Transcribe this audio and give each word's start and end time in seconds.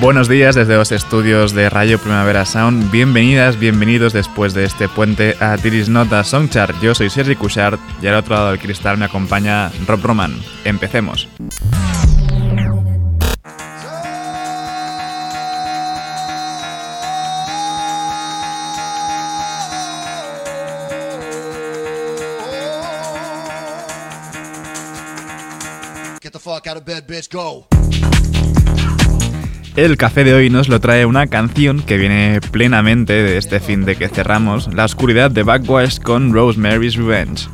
Buenos 0.00 0.28
días 0.28 0.54
desde 0.54 0.76
los 0.76 0.92
estudios 0.92 1.54
de 1.54 1.68
Radio 1.68 1.98
Primavera 1.98 2.46
Sound. 2.46 2.88
Bienvenidas, 2.92 3.58
bienvenidos 3.58 4.12
después 4.12 4.54
de 4.54 4.62
este 4.62 4.88
puente 4.88 5.34
a 5.40 5.56
Tiris 5.56 5.88
Nota 5.88 6.22
Songchart. 6.22 6.80
Yo 6.80 6.94
soy 6.94 7.10
Sergi 7.10 7.34
Cushart 7.34 7.80
y 8.00 8.06
al 8.06 8.14
otro 8.14 8.36
lado 8.36 8.50
del 8.50 8.60
cristal 8.60 8.96
me 8.96 9.06
acompaña 9.06 9.72
Rob 9.88 10.00
Roman. 10.00 10.40
Empecemos. 10.64 11.28
Get 26.22 26.32
the 26.32 26.38
fuck 26.38 26.68
out 26.68 26.76
of 26.76 26.84
bed, 26.84 27.08
bitch, 27.08 27.28
go. 27.32 27.66
El 29.78 29.96
café 29.96 30.24
de 30.24 30.34
hoy 30.34 30.50
nos 30.50 30.68
lo 30.68 30.80
trae 30.80 31.06
una 31.06 31.28
canción 31.28 31.80
que 31.82 31.98
viene 31.98 32.40
plenamente 32.50 33.12
de 33.12 33.36
este 33.36 33.60
fin 33.60 33.84
de 33.84 33.94
que 33.94 34.08
cerramos, 34.08 34.74
La 34.74 34.84
oscuridad 34.84 35.30
de 35.30 35.44
Backwash 35.44 36.00
con 36.00 36.32
Rosemary's 36.32 36.96
Revenge. 36.96 37.48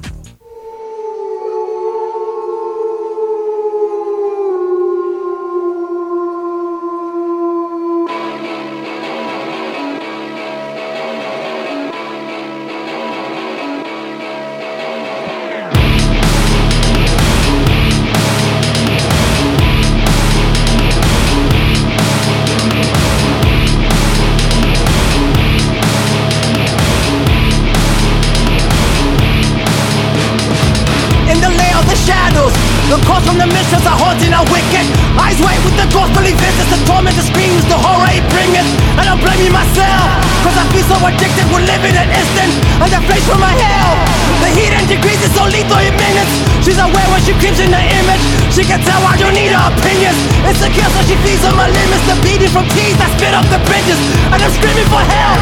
from 43.34 43.42
my 43.42 43.54
hell. 43.58 43.98
The 44.46 44.50
heat 44.54 44.70
and 44.70 44.86
degrees 44.86 45.18
is 45.26 45.34
only 45.34 45.66
minutes 45.66 46.34
She's 46.62 46.78
aware 46.78 47.08
when 47.10 47.20
she 47.26 47.34
creeps 47.42 47.58
in 47.58 47.74
the 47.74 47.82
image. 47.82 48.22
She 48.54 48.62
can 48.62 48.78
tell 48.86 49.02
I 49.02 49.18
don't 49.18 49.34
need 49.34 49.50
her 49.50 49.66
opinions. 49.74 50.16
It's 50.46 50.62
a 50.62 50.70
kill 50.70 50.86
so 50.94 51.02
she 51.02 51.18
flees 51.26 51.42
on 51.42 51.58
my 51.58 51.66
limits. 51.66 52.04
The 52.06 52.14
beating 52.22 52.52
from 52.54 52.64
teeth 52.70 52.94
I 53.02 53.10
spit 53.18 53.34
off 53.34 53.46
the 53.50 53.58
bridges. 53.66 53.98
And 54.30 54.38
I'm 54.38 54.54
screaming 54.54 54.86
for 54.86 55.02
help. 55.02 55.38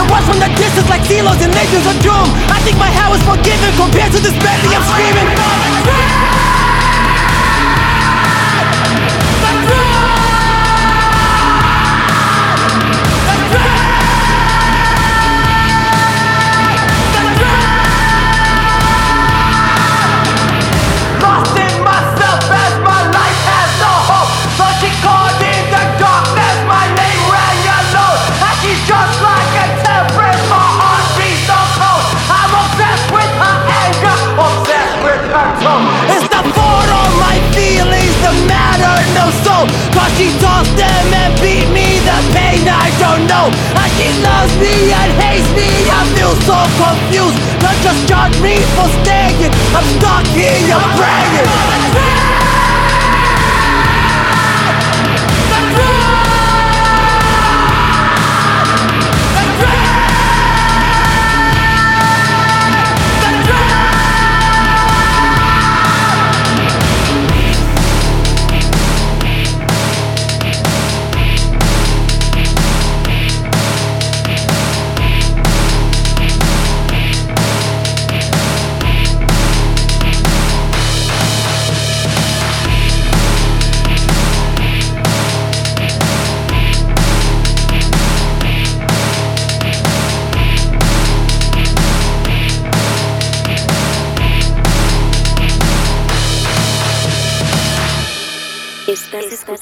The 0.00 0.04
ones 0.08 0.24
from 0.24 0.40
the 0.40 0.48
distance 0.56 0.88
like 0.88 1.04
silos 1.04 1.38
and 1.44 1.52
legends 1.52 1.86
of 1.86 1.96
doom. 2.00 2.26
I 2.48 2.58
think 2.64 2.80
my 2.80 2.88
hell 2.88 3.12
is 3.12 3.22
forgiven 3.28 3.70
compared 3.76 4.10
to 4.16 4.20
this 4.24 4.36
badly 4.40 4.72
I'm 4.72 4.84
screaming. 4.88 6.15
no 39.16 39.32
soul 39.42 39.64
But 39.96 40.12
she 40.20 40.28
tossed 40.38 40.76
them 40.76 41.06
and 41.16 41.32
beat 41.40 41.68
me 41.72 41.86
The 42.04 42.18
pain. 42.36 42.62
I 42.68 42.92
don't 43.00 43.26
know. 43.26 43.46
And 43.50 43.90
she 43.96 44.08
loves 44.22 44.54
me 44.62 44.92
and 44.92 45.10
hates 45.20 45.48
me. 45.58 45.68
I 45.90 46.04
feel 46.14 46.34
so 46.48 46.58
confused. 46.78 47.38
Don't 47.60 47.80
just 47.82 48.06
judge 48.06 48.36
me 48.40 48.56
for 48.76 48.88
staying. 49.02 49.52
I'm 49.74 49.86
stuck 49.98 50.26
here, 50.36 50.76
I'm 50.76 50.90
praying 50.98 52.25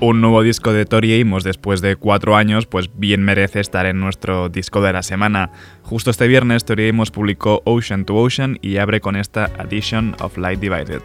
Un 0.00 0.20
nuevo 0.20 0.42
disco 0.42 0.72
de 0.72 0.84
Tori 0.84 1.20
Amos 1.20 1.44
después 1.44 1.80
de 1.80 1.96
cuatro 1.96 2.36
años, 2.36 2.66
pues 2.66 2.90
bien 2.96 3.22
merece 3.22 3.60
estar 3.60 3.86
en 3.86 4.00
nuestro 4.00 4.48
disco 4.48 4.80
de 4.80 4.92
la 4.92 5.02
semana. 5.02 5.50
Justo 5.82 6.10
este 6.10 6.28
viernes 6.28 6.64
Tori 6.64 6.88
Amos 6.88 7.10
publicó 7.10 7.62
Ocean 7.64 8.04
to 8.04 8.14
Ocean 8.14 8.58
y 8.62 8.76
abre 8.76 9.00
con 9.00 9.16
esta 9.16 9.50
Edition 9.58 10.14
of 10.20 10.38
Light 10.38 10.60
Divided. 10.60 11.02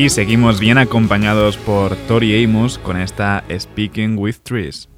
Y 0.00 0.08
seguimos 0.08 0.60
bien 0.60 0.78
acompañados 0.78 1.58
por 1.58 1.94
Tori 1.94 2.42
Amos 2.42 2.78
con 2.78 2.98
esta 2.98 3.44
Speaking 3.54 4.16
with 4.16 4.36
Trees. 4.42 4.88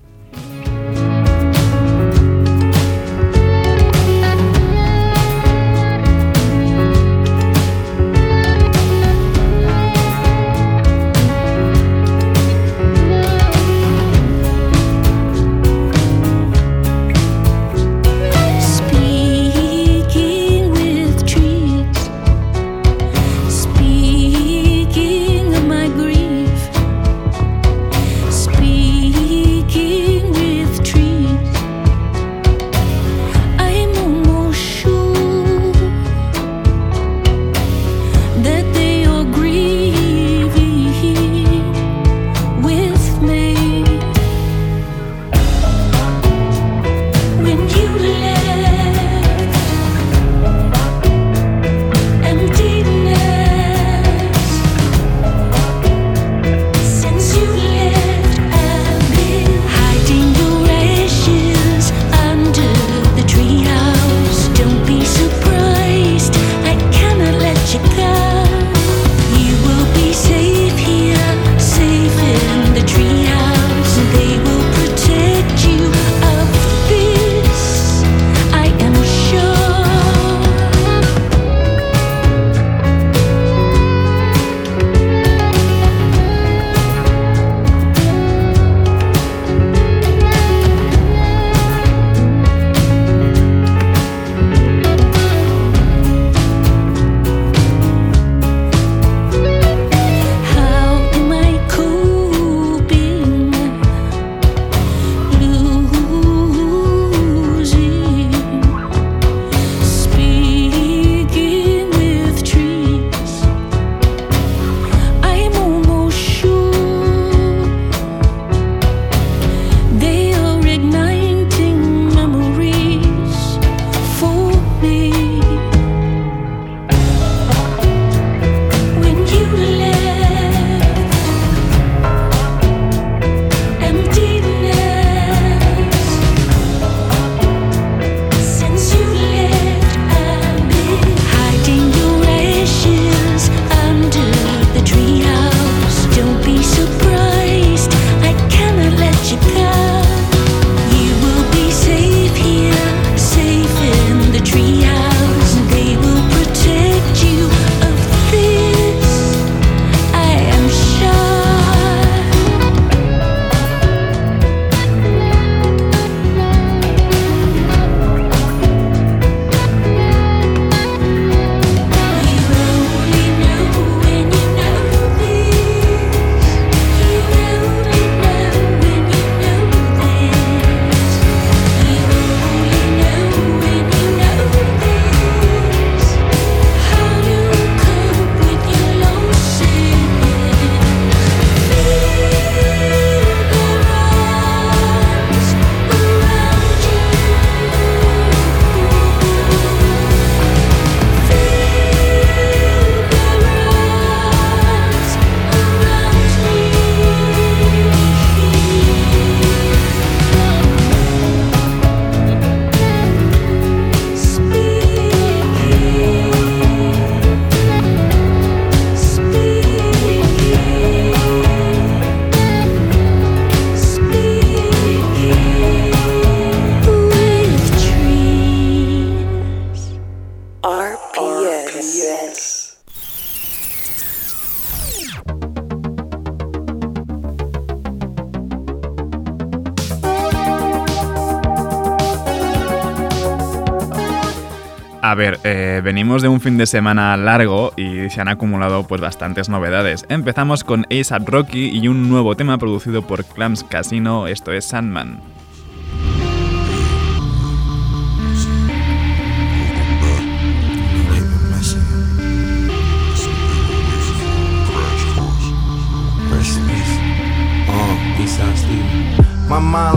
Venimos 245.83 246.23
de 246.23 246.29
un 246.29 246.41
fin 246.41 246.57
de 246.57 246.67
semana 246.67 247.17
largo 247.17 247.73
y 247.77 248.09
se 248.11 248.21
han 248.21 248.29
acumulado 248.29 248.87
pues 248.87 249.01
bastantes 249.01 249.49
novedades. 249.49 250.07
Empezamos 250.09 250.65
con 250.65 250.87
ASAP 250.91 251.29
Rocky 251.29 251.71
y 251.71 251.89
un 251.89 252.09
nuevo 252.09 252.37
tema 252.37 252.59
producido 252.59 253.03
por 253.03 253.25
Clams 253.25 253.65
Casino, 253.65 254.27
esto 254.27 254.53
es 254.53 254.65
Sandman. 254.67 255.21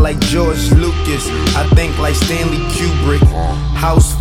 Like 0.06 0.22
George 0.25 0.72
Lucas, 0.75 1.27
I 1.56 1.68
think 1.74 1.98
like 1.98 2.13
Stanley 2.13 2.60
Kubrick. 2.70 3.24
House 3.75 4.13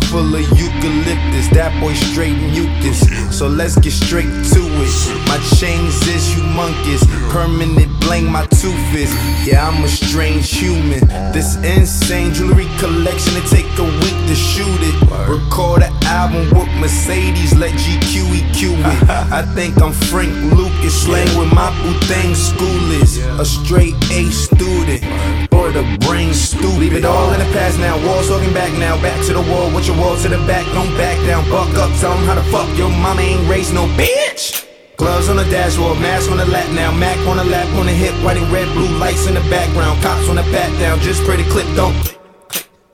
eucalyptus, 1.15 1.47
that 1.49 1.79
boy 1.81 1.93
straight 1.93 2.37
mucus. 2.37 3.01
So 3.35 3.47
let's 3.47 3.75
get 3.77 3.91
straight 3.91 4.25
to 4.25 4.61
it. 4.61 5.27
My 5.27 5.37
chains 5.57 5.95
is 6.07 6.27
humongous, 6.33 7.03
permanent 7.31 7.91
bling 8.01 8.31
my 8.31 8.45
tooth 8.47 8.95
is. 8.95 9.11
Yeah, 9.45 9.67
I'm 9.67 9.83
a 9.83 9.87
strange 9.87 10.51
human. 10.51 11.07
This 11.31 11.55
insane 11.57 12.33
jewelry 12.33 12.67
collection, 12.79 13.33
it 13.37 13.47
take 13.47 13.67
a 13.79 13.83
week 13.83 14.19
to 14.27 14.35
shoot 14.35 14.79
it. 14.81 14.95
Record 15.29 15.83
an 15.83 15.93
album 16.05 16.57
with 16.57 16.69
Mercedes, 16.79 17.55
let 17.55 17.71
GQ 17.71 18.25
EQ 18.39 18.79
it. 18.79 19.09
I 19.31 19.41
think 19.53 19.81
I'm 19.81 19.93
Frank 19.93 20.33
Lucas, 20.53 21.03
slang 21.03 21.27
with 21.37 21.53
my 21.53 21.71
thing 22.05 22.35
school 22.35 22.91
is 23.01 23.17
a 23.17 23.45
straight 23.45 23.95
A 24.11 24.29
student 24.31 25.03
the 25.71 25.83
brain 26.05 26.33
stupid. 26.33 26.77
Leave 26.79 26.93
it 26.93 27.05
all 27.05 27.33
in 27.33 27.39
the 27.39 27.49
past 27.53 27.79
now, 27.79 27.95
walls 28.05 28.27
talking 28.27 28.53
back 28.53 28.71
now, 28.77 28.99
back 29.01 29.17
to 29.25 29.33
the 29.33 29.41
wall, 29.41 29.73
with 29.73 29.87
your 29.87 29.97
wall 29.97 30.15
to 30.17 30.27
the 30.29 30.37
back, 30.45 30.65
don't 30.73 30.91
back 30.97 31.17
down, 31.25 31.47
buck 31.49 31.69
up, 31.77 31.91
tell 31.99 32.13
them 32.13 32.25
how 32.25 32.35
to 32.35 32.43
fuck. 32.51 32.69
Your 32.77 32.89
mama 32.89 33.21
ain't 33.21 33.49
raised 33.49 33.73
no 33.73 33.87
bitch. 33.99 34.65
Gloves 34.97 35.27
on 35.27 35.35
the 35.35 35.43
dashboard, 35.51 35.99
mask 35.99 36.31
on 36.31 36.37
the 36.37 36.45
lap 36.45 36.69
now, 36.71 36.89
Mac 36.91 37.17
on 37.27 37.35
the 37.35 37.43
lap, 37.43 37.67
on 37.75 37.85
the 37.85 37.91
hip, 37.91 38.15
white 38.23 38.37
and 38.37 38.49
red, 38.51 38.67
blue 38.73 38.87
lights 38.97 39.27
in 39.27 39.33
the 39.33 39.43
background, 39.51 40.01
cops 40.01 40.29
on 40.29 40.37
the 40.37 40.43
back 40.55 40.71
down, 40.79 40.99
just 40.99 41.21
pretty 41.23 41.43
clip, 41.51 41.67
don't. 41.75 41.93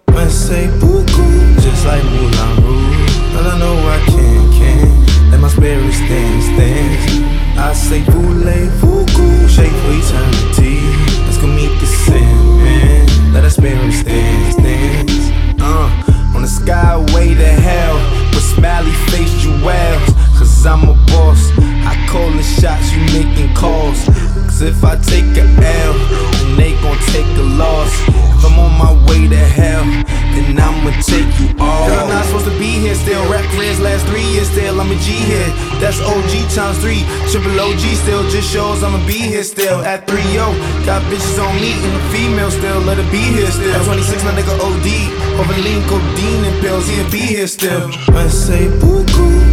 When 0.08 0.18
I 0.18 0.28
say 0.28 0.66
beaucoup, 0.80 1.62
just 1.62 1.86
like 1.86 2.04
Moulin 2.04 2.58
Rouge, 2.66 3.18
and 3.38 3.48
I 3.48 3.60
know 3.60 3.78
I 3.86 4.00
can, 4.10 4.52
can, 4.58 5.32
let 5.32 5.40
my 5.40 5.48
spirit 5.48 5.94
stand, 5.94 6.42
stand. 6.42 7.60
I 7.60 7.74
say 7.74 8.02
voulez-vous, 8.02 9.06
shape 9.48 9.70
for 9.70 9.94
eternity, 9.94 10.81
the 11.42 11.86
Sandman, 11.88 13.34
let 13.34 13.44
our 13.44 13.50
spirit 13.50 13.92
stand, 13.94 14.54
stand. 14.54 15.10
Uh, 15.60 16.36
on 16.36 16.44
the 16.44 16.48
skyway 16.48 17.36
to 17.36 17.46
hell, 17.46 17.96
with 18.30 18.44
smiley 18.44 18.92
face 19.10 19.34
jewels, 19.42 20.14
cause 20.38 20.66
I'm 20.66 20.84
a 20.84 20.94
boss. 21.08 21.52
I 21.58 22.06
call 22.08 22.30
the 22.32 22.44
shots, 22.44 22.94
you 22.94 23.02
making 23.06 23.56
calls. 23.56 24.31
Cause 24.62 24.78
if 24.78 24.84
I 24.86 24.94
take 25.10 25.26
a 25.42 25.46
L, 25.58 25.94
then 25.98 26.54
they 26.54 26.78
gon' 26.86 26.94
take 27.10 27.26
a 27.26 27.48
loss. 27.58 27.90
If 28.38 28.46
I'm 28.46 28.62
on 28.62 28.78
my 28.78 28.94
way 29.10 29.26
to 29.28 29.44
hell, 29.58 29.82
then 30.38 30.54
I'ma 30.54 30.94
take 31.02 31.34
you 31.42 31.50
all. 31.58 31.90
Cause 31.90 31.98
I'm 31.98 32.10
not 32.14 32.26
supposed 32.26 32.46
to 32.46 32.54
be 32.62 32.78
here 32.78 32.94
still. 32.94 33.26
Rap 33.26 33.42
careers 33.58 33.80
last 33.80 34.06
three 34.06 34.22
years 34.22 34.52
still. 34.54 34.80
I'm 34.80 34.92
a 34.92 34.96
G 35.02 35.18
here. 35.18 35.50
That's 35.82 35.98
OG 36.06 36.54
times 36.54 36.78
three. 36.78 37.02
Triple 37.34 37.58
OG 37.58 37.82
still 38.06 38.22
just 38.30 38.54
shows 38.54 38.84
I'ma 38.84 39.02
be 39.08 39.34
here 39.34 39.42
still. 39.42 39.82
At 39.82 40.06
3 40.06 40.22
0, 40.30 40.54
got 40.86 41.02
bitches 41.10 41.42
on 41.42 41.58
me 41.58 41.74
and 41.82 41.96
the 41.98 42.04
female 42.14 42.52
still. 42.52 42.82
Let 42.86 43.02
her 43.02 43.10
be 43.10 43.18
here 43.34 43.50
still. 43.50 43.74
At 43.74 43.82
26, 43.90 44.24
my 44.24 44.38
nigga 44.38 44.54
OD. 44.62 44.90
Over 45.42 45.58
lean 45.58 45.82
codeine 45.90 46.46
and 46.46 46.62
pills, 46.62 46.86
he'll 46.88 47.10
be 47.10 47.26
here 47.26 47.48
still. 47.48 47.90
I 48.14 48.28
say 48.28 48.70
boo 48.78 49.02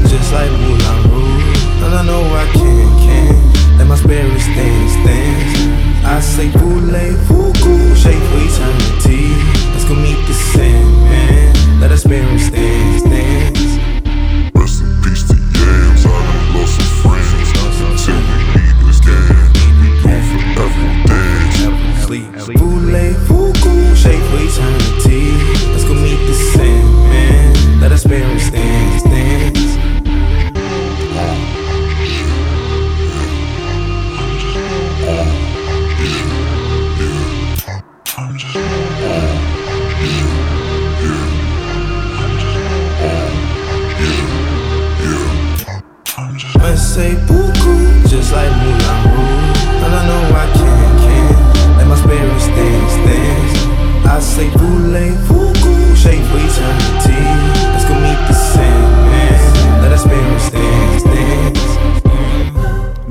just 0.04 0.28
like 0.36 0.52
Moulin 0.52 1.00
Rouge. 1.08 1.64
And 1.80 1.94
I 1.96 2.04
know 2.04 2.20
I 2.20 2.44
can, 2.52 2.88
can 3.00 3.48
Let 3.78 3.87
my 3.87 3.94
spirit 3.94 4.40
stand, 4.40 4.90
stand 4.90 6.06
I 6.06 6.20
say 6.20 6.49
voulez-vous 6.49 7.94
Shape 7.94 8.25
for 8.30 8.40
eternity 8.49 9.30
Let's 9.73 9.85
go 9.85 9.94
meet 9.94 10.18
the 10.26 10.35
Sandman 10.35 11.80
Let 11.80 11.90
our 11.92 11.97
spirit 11.97 12.40
stand, 12.40 13.00
stand 13.00 13.56
Rest 14.54 14.82
in 14.82 14.90
peace 15.02 15.23
to 15.28 15.37
yams, 15.37 16.04
I 16.04 16.11
done 16.11 16.54
lost 16.54 16.75
some 16.76 16.92
friends. 17.02 18.04
Till 18.04 18.16
we 18.16 18.38
meet 18.54 18.76
this 18.85 19.00
game 19.00 19.52
We 19.80 19.88
gon' 20.02 20.23
forever 20.30 20.90
dance 21.06 22.04
Sleep 22.04 22.58
Voulez-vous 22.58 23.52
Shape 23.94 24.25
for 24.30 24.42
eternity 24.42 24.88
say 46.99 47.14
beaucoup, 47.31 48.11
just 48.11 48.33
like 48.33 48.50
Moulin 48.61 48.99
Rouge 49.14 49.62
And 49.85 49.95
I 49.95 50.02
know 50.09 50.23
I 50.35 50.47
can, 50.59 50.88
can 51.05 51.26
Let 51.78 51.87
my 51.87 51.95
spirit 51.95 52.40
stand, 52.49 52.87
stand 52.97 54.09
I 54.14 54.19
say 54.19 54.49
voulez-vous 54.59 55.55
Shape 55.95 56.25
for 56.31 56.40
eternity 56.49 57.23
Let's 57.73 57.87
go 57.87 57.95
meet 58.02 58.21
the 58.26 58.35
Sandman. 58.35 59.38
Let 59.83 59.93
our 59.93 59.99
spirit 60.07 60.40
stand, 60.49 61.00
stand 61.00 61.19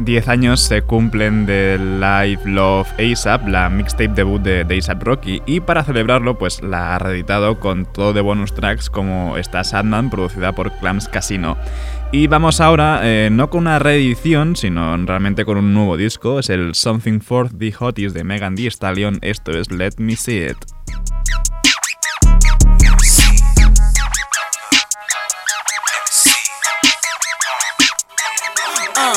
10 0.07 0.29
años 0.29 0.61
se 0.61 0.83
cumplen 0.83 1.45
de 1.45 1.77
Live 1.77 2.49
Love 2.49 2.87
ASAP, 2.97 3.45
la 3.49 3.67
mixtape 3.67 4.13
debut 4.13 4.39
de, 4.39 4.63
de 4.63 4.77
ASAP 4.77 5.03
Rocky, 5.03 5.41
y 5.45 5.59
para 5.59 5.83
celebrarlo, 5.83 6.37
pues 6.37 6.63
la 6.63 6.95
ha 6.95 6.99
reeditado 6.99 7.59
con 7.59 7.85
todo 7.85 8.13
de 8.13 8.21
bonus 8.21 8.53
tracks 8.53 8.89
como 8.89 9.35
esta 9.35 9.65
Sandman, 9.65 10.09
producida 10.09 10.53
por 10.53 10.71
Clams 10.71 11.09
Casino. 11.09 11.57
Y 12.09 12.27
vamos 12.27 12.61
ahora, 12.61 13.01
eh, 13.03 13.29
no 13.29 13.49
con 13.49 13.61
una 13.61 13.79
reedición, 13.79 14.55
sino 14.55 14.95
realmente 15.05 15.43
con 15.43 15.57
un 15.57 15.73
nuevo 15.73 15.97
disco, 15.97 16.39
es 16.39 16.49
el 16.49 16.73
Something 16.73 17.19
for 17.19 17.49
the 17.49 17.73
Hotties 17.73 18.13
de 18.13 18.23
Megan 18.23 18.55
Thee 18.55 18.67
Stallion, 18.71 19.19
esto 19.21 19.51
es 19.51 19.69
Let 19.71 19.95
Me 19.97 20.15
See 20.15 20.45
It. 20.45 20.55
Uh, 28.95 29.13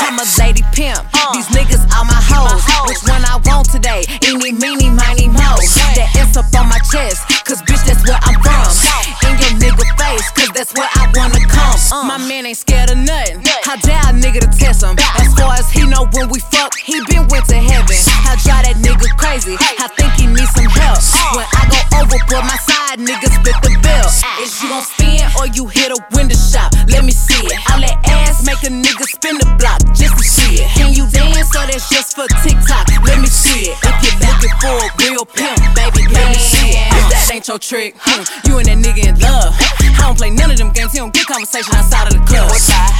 I'm 0.00 0.18
a 0.18 0.24
lady 0.38 0.62
pimp. 0.74 1.00
These 1.32 1.46
niggas 1.48 1.86
are 1.94 2.04
my 2.04 2.20
hoes. 2.20 2.62
Which 2.88 3.02
one 3.08 3.24
I 3.24 3.40
want 3.46 3.70
today? 3.70 4.02
Eeny, 4.22 4.52
meeny, 4.52 4.90
miny, 4.90 5.28
mo. 5.28 5.56
That 5.94 6.10
S 6.16 6.36
up 6.36 6.46
on 6.58 6.68
my 6.68 6.78
chest. 6.92 7.26
Cause 7.46 7.62
bitch, 7.62 7.86
that's 7.86 8.06
where 8.06 8.18
I'm 8.22 8.40
from. 8.42 9.23
Nigga 9.64 9.88
face. 9.96 10.28
Cause 10.36 10.50
that's 10.52 10.72
where 10.76 10.88
I 10.92 11.08
wanna 11.16 11.40
come. 11.48 11.80
My 12.06 12.18
man 12.18 12.44
ain't 12.44 12.58
scared 12.58 12.90
of 12.90 12.98
nothing. 12.98 13.40
How 13.64 13.76
dare 13.80 13.96
a 14.04 14.12
nigga 14.12 14.44
to 14.44 14.50
test 14.52 14.84
him? 14.84 14.96
As 15.16 15.32
far 15.34 15.56
as 15.56 15.70
he 15.72 15.86
know 15.88 16.04
when 16.12 16.28
we 16.28 16.38
fuck, 16.52 16.76
he 16.76 17.00
been 17.08 17.24
went 17.32 17.48
to 17.48 17.56
heaven. 17.56 17.96
How 18.28 18.36
drive 18.44 18.68
that 18.68 18.76
nigga 18.84 19.08
crazy? 19.16 19.56
I 19.56 19.88
think 19.96 20.12
he 20.20 20.26
needs 20.28 20.52
some 20.52 20.68
help. 20.68 21.00
When 21.32 21.48
I 21.48 21.64
go 21.72 21.80
overboard, 21.96 22.44
my 22.44 22.58
side 22.60 23.00
nigga 23.00 23.32
spit 23.32 23.56
the 23.64 23.72
bill. 23.80 24.08
Is 24.44 24.52
you 24.60 24.68
gon' 24.68 24.84
spin 24.84 25.24
or 25.40 25.48
you 25.48 25.64
hit 25.66 25.88
a 25.90 25.98
window 26.12 26.36
shop? 26.36 26.76
Let 26.92 27.04
me 27.08 27.12
see 27.12 27.40
it. 27.48 27.56
All 27.72 27.80
that 27.80 27.96
ass 28.04 28.44
make 28.44 28.60
a 28.68 28.70
nigga 28.70 29.04
spin 29.08 29.40
the 29.40 29.48
block 29.56 29.80
just 29.96 30.12
to 30.12 30.24
see 30.24 30.60
it. 30.60 30.68
Can 30.76 30.92
you 30.92 31.08
dance 31.08 31.56
or 31.56 31.64
that's 31.64 31.88
just 31.88 32.12
for 32.12 32.28
TikTok? 32.44 32.84
Let 33.08 33.16
me 33.16 33.32
see 33.32 33.72
it. 33.72 33.76
If 33.80 33.96
you're 34.04 34.18
looking 34.28 34.54
for 34.60 34.76
a 34.76 34.88
real 35.00 35.24
pimp, 35.24 35.56
baby, 35.72 36.04
let 36.12 36.28
me 36.28 36.38
see 36.38 36.76
it. 36.76 36.84
If 36.92 37.04
that 37.08 37.30
ain't 37.32 37.48
your 37.48 37.58
trick, 37.58 37.96
hmm, 37.96 38.22
you 38.44 38.58
and 38.60 38.68
that 38.68 38.78
nigga 38.78 39.08
in 39.08 39.16
love. 39.24 39.53
I 39.60 40.08
don't 40.08 40.18
play 40.18 40.30
none 40.30 40.50
of 40.50 40.58
them 40.58 40.70
games. 40.70 40.92
He 40.92 40.98
don't 40.98 41.12
get 41.12 41.26
conversation 41.26 41.74
outside 41.74 42.08
of 42.08 42.20
the 42.20 42.24
club. 42.26 42.50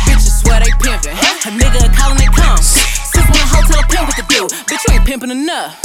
Bitches 0.09 0.41
swear 0.41 0.61
they 0.61 0.73
pimpin'. 0.81 1.13
A 1.13 1.51
nigga 1.53 1.93
callin' 1.95 2.19
they 2.19 2.31
come. 2.33 2.59
Since 2.59 3.29
when 3.29 3.41
a 3.41 3.47
hotel 3.47 3.81
a 3.81 3.87
pimp 3.87 4.09
what 4.09 4.17
to 4.17 4.25
do? 4.29 4.49
Bitch, 4.65 4.83
you 4.89 4.95
ain't 4.95 5.07
pimpin' 5.07 5.31
enough. 5.31 5.84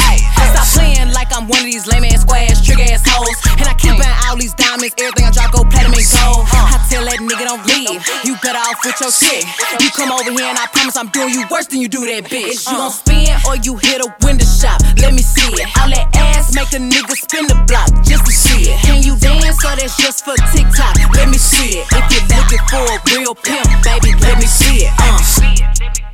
Stop 0.54 0.68
playing 0.76 1.12
like 1.14 1.30
I'm 1.36 1.48
one 1.48 1.60
of 1.60 1.70
these 1.70 1.88
lame 1.88 2.06
ass, 2.06 2.22
square 2.22 2.48
ass, 2.50 2.64
trick 2.66 2.80
ass 2.80 3.04
hoes. 3.06 3.38
And 3.60 3.68
I 3.68 3.76
keep 3.76 3.96
buying 4.00 4.16
all 4.28 4.38
these 4.38 4.54
diamonds, 4.54 4.96
everything 5.00 5.26
I 5.28 5.32
drop 5.32 5.52
go 5.52 5.64
platinum 5.68 5.98
and 5.98 6.10
gold. 6.20 6.48
I 6.52 6.80
tell 6.90 7.04
that 7.06 7.20
nigga 7.20 7.46
don't 7.46 7.64
leave. 7.68 8.02
You 8.24 8.36
better 8.42 8.62
off 8.62 8.80
with 8.86 9.00
your 9.02 9.12
shit. 9.12 9.44
You 9.82 9.90
come 9.92 10.12
over 10.12 10.32
here 10.32 10.48
and 10.48 10.58
I 10.58 10.68
promise 10.72 10.96
I'm 10.96 11.10
doing 11.10 11.34
you 11.34 11.44
worse 11.52 11.68
than 11.68 11.80
you 11.82 11.90
do 11.90 12.06
that 12.08 12.32
bitch. 12.32 12.66
You 12.70 12.78
gon' 12.78 12.92
spin 12.92 13.36
or 13.48 13.56
you 13.62 13.78
hit 13.78 14.00
a 14.00 14.10
window 14.24 14.46
shop. 14.46 14.82
Let 14.98 15.14
me 15.14 15.22
see 15.22 15.50
it. 15.60 15.68
All 15.80 15.90
that 15.90 16.08
ass 16.16 16.56
make 16.56 16.72
a 16.74 16.82
nigga 16.82 17.16
spin 17.16 17.48
the 17.48 17.58
block 17.68 17.90
just 18.06 18.26
to 18.26 18.32
see 18.32 18.72
it. 18.72 18.80
Can 18.84 19.04
you 19.04 19.16
dance 19.18 19.60
or 19.66 19.76
that's 19.76 19.96
just 19.98 20.26
for 20.26 20.36
TikTok? 20.52 20.96
Let 21.16 21.30
me 21.30 21.38
see 21.38 21.82
it. 21.82 21.88
If 21.92 22.06
you're 22.12 22.28
looking 22.32 22.64
for 22.70 22.84
a 22.84 22.98
real 23.16 23.36
pimp, 23.36 23.68
baby, 23.84 24.16
let 24.22 24.38
me 24.38 24.48
see 24.48 24.88
it. 24.88 24.94
Uh. 24.98 26.09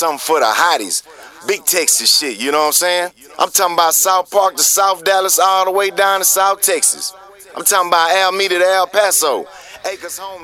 Something 0.00 0.18
for 0.18 0.40
the 0.40 0.46
hotties. 0.46 1.02
Big 1.46 1.64
Texas 1.64 2.18
shit, 2.18 2.40
you 2.40 2.50
know 2.50 2.60
what 2.60 2.66
I'm 2.66 2.72
saying? 2.72 3.10
I'm 3.38 3.50
talking 3.50 3.74
about 3.74 3.94
South 3.94 4.30
Park 4.30 4.56
to 4.56 4.62
South 4.62 5.04
Dallas, 5.04 5.38
all 5.38 5.66
the 5.66 5.70
way 5.70 5.90
down 5.90 6.20
to 6.20 6.24
South 6.24 6.60
Texas. 6.62 7.12
I'm 7.54 7.64
talking 7.64 7.88
about 7.88 8.10
Alameda 8.10 8.58
to 8.58 8.64
El 8.64 8.86
Paso. 8.86 9.46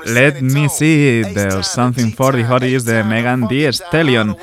Let 0.05 0.41
Me 0.41 0.67
See, 0.67 1.21
There's 1.21 1.67
Something 1.67 2.11
for 2.11 2.31
the 2.31 2.43
Hotties 2.43 2.85
de 2.85 3.03
Megan 3.03 3.47
Thee 3.47 3.71
Stallion. 3.71 4.35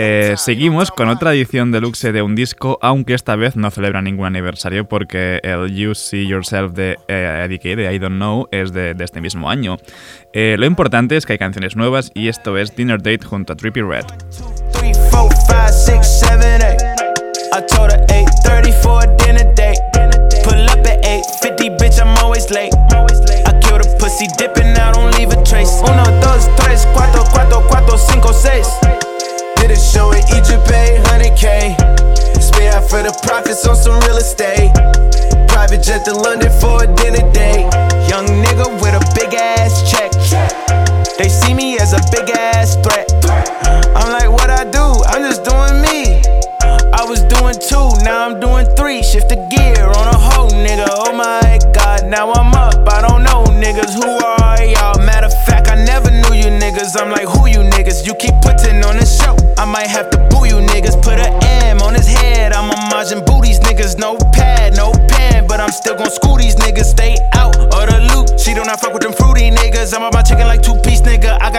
Eh, 0.00 0.36
seguimos 0.36 0.92
con 0.92 1.08
otra 1.08 1.34
edición 1.34 1.72
deluxe 1.72 2.12
de 2.12 2.22
un 2.22 2.36
disco, 2.36 2.78
aunque 2.82 3.14
esta 3.14 3.34
vez 3.34 3.56
no 3.56 3.68
celebra 3.72 4.00
ningún 4.00 4.26
aniversario 4.26 4.88
porque 4.88 5.40
el 5.42 5.74
You 5.74 5.96
See 5.96 6.24
Yourself 6.24 6.72
de 6.72 6.98
eh, 7.08 7.44
Eddie 7.44 7.74
de 7.74 7.92
I 7.92 7.98
Don't 7.98 8.14
Know 8.14 8.46
es 8.52 8.72
de, 8.72 8.94
de 8.94 9.04
este 9.04 9.20
mismo 9.20 9.50
año. 9.50 9.76
Eh, 10.40 10.54
lo 10.56 10.66
importante 10.66 11.16
es 11.16 11.26
que 11.26 11.32
hay 11.32 11.38
canciones 11.40 11.74
nuevas 11.74 12.12
y 12.14 12.28
esto 12.28 12.58
es 12.58 12.76
Dinner 12.76 13.02
Date 13.02 13.26
junto 13.26 13.54
a 13.54 13.56
Trippy 13.56 13.82
Red. 13.82 14.04
I 17.50 17.60
told 17.66 17.90
her 17.90 18.06
8:30 18.06 18.72
for 18.80 19.02
a 19.02 19.08
dinner 19.16 19.52
date. 19.56 19.80
Pull 20.44 20.62
up 20.70 20.86
at 20.86 21.04
8:50, 21.04 21.70
bitch, 21.78 21.98
I'm 21.98 22.16
always 22.22 22.48
late. 22.52 22.70
I 23.46 23.52
killed 23.58 23.84
a 23.84 23.98
pussy 23.98 24.28
dipping, 24.38 24.78
I 24.78 24.92
don't 24.92 25.10
leave 25.18 25.32
a 25.32 25.42
trace. 25.42 25.82
Uno, 25.82 26.04
dos, 26.22 26.46
tres, 26.54 26.86
cuatro, 26.94 27.24
cuatro, 27.32 27.66
cuatro, 27.66 27.98
cinco, 27.98 28.32
seis. 28.32 28.68
Did 29.56 29.72
a 29.72 29.76
show 29.76 30.12
in 30.12 30.22
Egypt, 30.38 30.62
pay 30.70 31.02
100k. 31.10 31.74
Spare 32.40 32.76
out 32.76 32.88
for 32.88 33.02
the 33.02 33.10
profits 33.26 33.66
on 33.66 33.74
some 33.74 33.98
real 34.06 34.18
estate. 34.18 34.70
Private 35.48 35.82
jet 35.82 36.06
London 36.06 36.52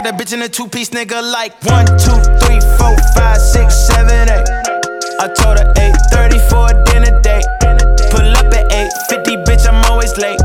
That 0.09 0.17
bitch 0.17 0.33
in 0.33 0.41
a 0.41 0.49
two 0.49 0.65
piece 0.65 0.89
nigga. 0.89 1.21
Like 1.21 1.53
one, 1.69 1.85
two, 2.01 2.17
three, 2.41 2.57
four, 2.81 2.97
five, 3.13 3.37
six, 3.37 3.77
seven, 3.77 4.25
eight. 4.25 4.49
I 5.21 5.29
told 5.37 5.61
her 5.61 5.69
8:30 5.77 6.49
for 6.49 6.65
a 6.65 6.75
dinner 6.89 7.13
date. 7.21 7.45
Pull 8.09 8.25
up 8.33 8.49
at 8.49 8.73
8:50, 8.73 9.37
bitch, 9.45 9.69
I'm 9.69 9.77
always 9.85 10.17
late. 10.17 10.41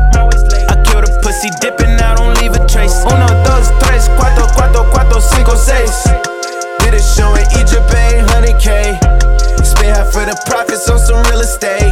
I 0.69 0.77
killed 0.85 1.09
a 1.09 1.11
pussy 1.25 1.49
dipping, 1.65 1.97
I 1.97 2.13
don't 2.13 2.37
leave 2.37 2.53
a 2.53 2.61
trace. 2.69 2.93
Uno, 3.09 3.25
dos, 3.41 3.73
tres, 3.81 4.05
cuatro, 4.21 4.45
cuatro, 4.53 4.85
cuatro, 4.93 5.17
cinco, 5.17 5.57
seis. 5.57 5.97
Did 6.85 6.93
a 6.93 7.01
show 7.01 7.33
in 7.33 7.49
Egypt, 7.57 7.89
pay 7.89 8.21
100k. 8.21 9.01
Spend 9.65 9.97
half 9.97 10.13
for 10.13 10.29
the 10.29 10.37
profits 10.45 10.87
on 10.93 10.99
some 10.99 11.25
real 11.25 11.41
estate. 11.41 11.84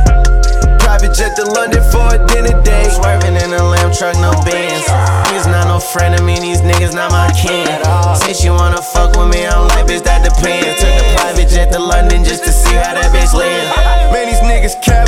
Jet 1.13 1.35
to 1.37 1.45
London 1.45 1.83
for 1.93 2.09
a 2.09 2.17
dinner 2.25 2.57
date. 2.63 2.89
Swerving 2.89 3.37
in 3.37 3.53
a 3.53 3.63
lamb 3.63 3.93
truck, 3.93 4.15
no 4.17 4.33
bands. 4.41 4.89
He's 5.29 5.45
not 5.45 5.69
no 5.69 5.79
friend 5.79 6.15
of 6.15 6.25
me, 6.25 6.39
these 6.39 6.61
niggas 6.61 6.93
not 6.93 7.11
my 7.11 7.29
kin. 7.37 7.69
Say 8.17 8.33
she 8.33 8.49
wanna 8.49 8.81
fuck 8.81 9.15
with 9.15 9.29
me, 9.29 9.45
I'm 9.45 9.67
like, 9.69 9.85
bitch, 9.85 10.03
that 10.09 10.25
depends. 10.25 10.81
Took 10.81 10.89
the 10.97 11.05
private 11.13 11.49
jet 11.49 11.71
to 11.71 11.79
London 11.79 12.23
just 12.23 12.43
to 12.45 12.51
see 12.51 12.73
how 12.73 12.97
that 12.97 13.13
bitch 13.13 13.31
live. 13.37 13.69
Man, 14.11 14.25
these 14.25 14.41
niggas 14.41 14.81
cap, 14.81 15.07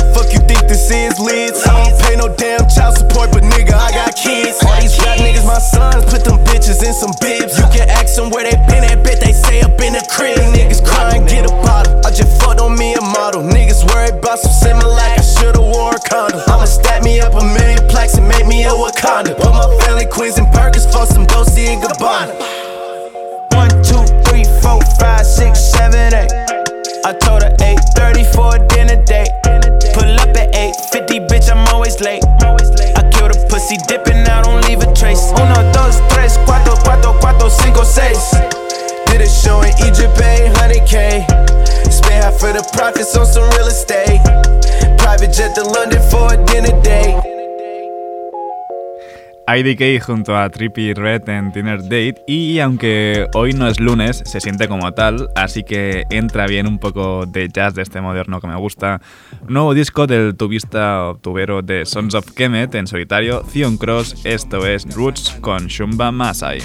this 0.68 0.90
is 0.90 1.18
lids. 1.18 1.66
I 1.66 1.84
don't 1.84 1.96
pay 2.02 2.16
no 2.16 2.28
damn 2.34 2.66
child 2.68 2.98
support, 2.98 3.30
but 3.30 3.42
nigga, 3.42 3.74
I 3.74 3.90
got 3.92 4.14
kids. 4.16 4.58
All 4.64 4.80
these 4.80 4.98
rap 5.02 5.18
niggas, 5.18 5.46
my 5.46 5.58
sons, 5.58 6.04
put 6.06 6.24
them 6.24 6.38
bitches 6.46 6.82
in 6.82 6.92
some 6.92 7.14
bibs. 7.20 7.58
You 7.58 7.66
can 7.70 7.88
ask 7.88 8.16
them 8.16 8.30
where 8.30 8.44
they 8.44 8.56
been 8.66 8.84
at, 8.84 9.02
bet 9.02 9.20
they 9.20 9.32
say 9.32 9.60
up 9.62 9.78
in 9.80 9.94
the 9.94 10.04
crib. 10.10 10.38
Niggas 10.54 10.84
crying, 10.84 11.26
get 11.26 11.46
a 11.46 11.54
bottle. 11.62 11.98
I 12.04 12.10
just 12.10 12.40
fucked 12.40 12.60
on 12.60 12.76
me 12.76 12.94
a 12.94 13.00
model. 13.00 13.42
Niggas 13.42 13.86
worried 13.92 14.18
about 14.18 14.38
some 14.38 14.52
similar 14.52 14.90
like 14.90 15.18
I 15.18 15.22
should've 15.22 15.62
wore 15.62 15.94
a 15.94 16.00
condom. 16.00 16.40
I'ma 16.46 16.66
stack 16.66 17.02
me 17.02 17.20
up 17.20 17.34
a 17.34 17.44
million 17.44 17.86
plaques 17.88 18.14
and 18.14 18.26
make 18.28 18.46
me 18.46 18.64
a 18.64 18.74
Wakanda. 18.74 19.36
Put 19.38 19.52
my 19.54 19.68
family 19.86 20.06
queens 20.06 20.38
and 20.38 20.50
Perkins 20.52 20.86
for 20.86 21.06
some 21.06 21.26
Dolce 21.26 21.74
and 21.74 21.82
Gabbana. 21.82 22.34
One, 23.54 23.70
two, 23.82 24.02
three, 24.26 24.44
four, 24.60 24.82
five, 24.98 25.26
six, 25.26 25.60
seven, 25.60 26.14
eight. 26.14 26.32
I 27.06 27.12
told 27.22 27.42
her 27.42 27.54
8:30 27.62 28.24
for 28.34 28.56
a 28.56 28.58
dinner 28.66 28.98
date. 29.04 29.45
Always 31.86 32.00
late. 32.00 32.24
I 32.96 33.08
kill 33.10 33.26
a 33.26 33.48
pussy 33.48 33.76
dipping, 33.86 34.26
I 34.26 34.42
don't 34.42 34.64
leave 34.66 34.82
a 34.82 34.92
trace. 34.92 35.30
Uno, 35.32 35.54
dos, 35.72 36.00
tres, 36.10 36.36
cuatro, 36.44 36.74
cuatro, 36.82 37.18
cuatro, 37.20 37.48
cinco, 37.48 37.84
seis. 37.84 38.18
Did 39.06 39.20
a 39.20 39.28
show 39.28 39.62
in 39.62 39.72
Egypt, 39.86 40.18
pay 40.18 40.50
100k. 40.54 41.26
Spend 41.90 42.24
half 42.24 42.38
for 42.38 42.52
the 42.52 42.66
profits 42.74 43.16
on 43.16 43.26
some 43.26 43.48
real 43.50 43.68
estate. 43.68 44.20
Private 44.98 45.32
jet 45.32 45.54
to 45.54 45.62
London 45.62 46.02
for 46.10 46.32
a 46.32 46.44
dinner 46.46 46.74
date. 46.82 47.35
IDK 49.48 50.02
junto 50.02 50.36
a 50.36 50.50
Trippy 50.50 50.92
Red 50.92 51.28
en 51.28 51.52
Dinner 51.52 51.82
Date 51.82 52.16
y 52.26 52.58
aunque 52.58 53.26
hoy 53.34 53.52
no 53.52 53.68
es 53.68 53.78
lunes, 53.78 54.22
se 54.24 54.40
siente 54.40 54.68
como 54.68 54.92
tal, 54.92 55.28
así 55.36 55.62
que 55.62 56.04
entra 56.10 56.46
bien 56.46 56.66
un 56.66 56.78
poco 56.78 57.26
de 57.26 57.48
jazz 57.48 57.74
de 57.74 57.82
este 57.82 58.00
moderno 58.00 58.40
que 58.40 58.48
me 58.48 58.56
gusta. 58.56 59.00
Nuevo 59.48 59.74
disco 59.74 60.06
del 60.06 60.34
tubista 60.36 61.08
o 61.08 61.16
tubero 61.16 61.62
de 61.62 61.86
Sons 61.86 62.14
of 62.14 62.32
Kemet 62.32 62.74
en 62.74 62.86
solitario, 62.86 63.42
Theon 63.52 63.76
Cross, 63.76 64.24
esto 64.24 64.66
es 64.66 64.84
Roots 64.94 65.38
con 65.40 65.66
Shumba 65.68 66.10
Masai. 66.10 66.58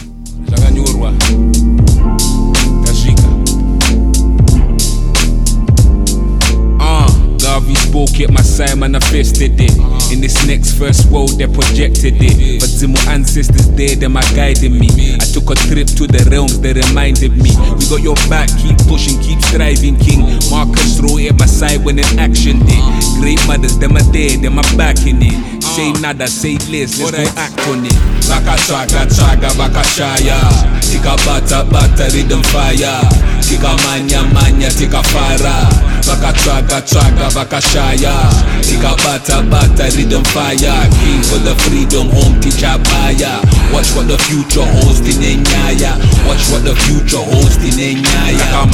It. 9.51 10.00
In 10.11 10.19
this 10.19 10.45
next 10.45 10.77
first 10.77 11.09
world, 11.09 11.39
they 11.39 11.47
projected 11.47 12.19
it. 12.19 12.59
But 12.59 12.67
Zimo 12.67 12.99
ancestors 13.07 13.71
there, 13.79 13.95
them 13.95 14.17
are 14.17 14.27
guiding 14.35 14.77
me. 14.77 15.15
I 15.15 15.23
took 15.23 15.49
a 15.49 15.55
trip 15.55 15.87
to 15.87 16.07
the 16.07 16.27
realms, 16.29 16.59
they 16.59 16.73
reminded 16.73 17.31
me. 17.39 17.55
We 17.79 17.87
got 17.87 18.01
your 18.03 18.19
back, 18.27 18.49
keep 18.59 18.77
pushing, 18.91 19.19
keep 19.23 19.39
striving, 19.39 19.95
king. 19.97 20.27
Marcus 20.51 20.99
wrote 20.99 21.23
at 21.31 21.39
my 21.39 21.45
side 21.47 21.83
when 21.85 21.97
in 21.99 22.19
action 22.19 22.59
day. 22.67 22.83
Great 23.23 23.39
mothers, 23.47 23.79
them 23.79 23.95
are 23.95 24.03
there, 24.11 24.35
them 24.35 24.59
are 24.59 24.71
backing 24.75 25.23
it. 25.23 25.63
Say 25.63 25.93
nada, 26.03 26.27
say 26.27 26.59
less, 26.67 26.99
let's 26.99 27.15
go 27.15 27.39
act 27.39 27.55
on 27.71 27.85
it. 27.87 27.95
Baka 28.27 28.59
chaga 28.67 29.07
chaga 29.07 29.49
baka 29.55 29.83
shaya. 29.87 30.35
Tika 30.83 31.15
bata 31.23 31.63
bata 31.71 32.11
rhythm 32.11 32.43
fire. 32.51 32.99
Tika 33.39 33.71
manya 33.87 34.27
manya 34.35 34.67
tika 34.67 34.99
fara. 35.03 35.71
Baka 36.03 36.35
chaga 36.43 36.83
chaga 36.83 37.31
baka 37.31 37.61
shaya. 37.63 38.11
Tika 38.59 38.95
bata 38.99 39.39
bata 39.47 39.87
rhythm 39.95 40.00
fire. 40.09 40.57
King 41.03 41.21
for 41.21 41.37
the 41.43 41.53
freedom 41.67 42.09
home 42.09 42.39
teacher 42.41 42.73
baya. 42.89 43.41
Watch 43.69 43.93
what 43.93 44.07
the 44.07 44.17
future 44.17 44.65
holds 44.65 44.99
in 45.05 45.21
Enyaya. 45.21 45.93
Watch 46.25 46.49
what 46.49 46.63
the 46.65 46.73
future 46.87 47.21
holds 47.21 47.57
in 47.61 47.77
Enyaya. 47.77 48.39
Taka 48.39 48.65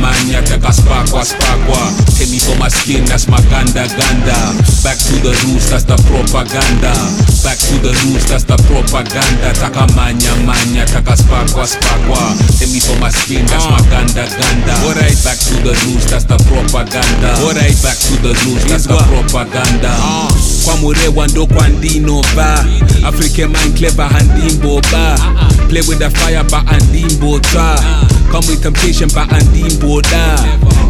manya 0.00 0.42
taka 0.42 0.72
spakwa 0.72 1.24
spakwa. 1.24 1.80
Take 2.18 2.30
me 2.30 2.38
for 2.38 2.56
my 2.58 2.68
skin, 2.68 3.04
that's 3.04 3.28
my 3.28 3.40
ganda 3.48 3.88
ganda. 3.96 4.36
Back 4.84 4.98
to 4.98 5.14
the 5.22 5.32
roots, 5.46 5.70
that's 5.70 5.84
the 5.84 5.96
propaganda. 6.08 6.92
Back 7.44 7.58
to 7.58 7.74
the 7.80 7.92
roots, 8.04 8.26
that's 8.28 8.44
the 8.44 8.56
propaganda. 8.68 9.52
Taka 9.54 9.86
manya 9.94 10.32
manya, 10.44 10.84
taka 10.86 11.16
spakwa 11.16 11.64
spakwa. 11.66 12.36
Take 12.58 12.72
me 12.72 12.80
for 12.80 12.98
my 13.00 13.10
skin, 13.10 13.46
that's 13.46 13.66
my 13.66 13.80
ganda 13.88 14.26
ganda. 14.28 14.74
Alright, 14.86 15.16
back 15.24 15.38
to 15.38 15.54
the 15.64 15.74
roots, 15.86 16.06
that's 16.10 16.24
the 16.24 16.38
propaganda. 16.48 17.32
Alright, 17.42 17.76
back 17.82 17.98
to 17.98 18.14
the 18.22 18.32
roots, 18.44 18.64
that's 18.68 18.86
the 18.86 18.98
propaganda. 19.08 19.90
Ah. 19.90 20.28
Kwa 20.66 20.76
murewa 20.76 21.26
ndo 21.28 21.46
kwa 21.46 21.68
ndino 21.68 22.22
ba. 22.36 22.64
African 23.04 23.50
man 23.50 23.72
clever 23.74 24.08
handimbo 24.08 24.80
ba. 24.92 25.18
Play 25.68 25.82
with 25.88 25.98
the 25.98 26.10
fire 26.10 26.42
ba 26.50 26.62
andimbo 26.66 27.38
ta. 27.40 27.76
Come 28.32 28.46
with 28.48 28.62
temptation 28.62 29.08
ba 29.14 29.26
andimbo 29.30 30.02
da. 30.02 30.36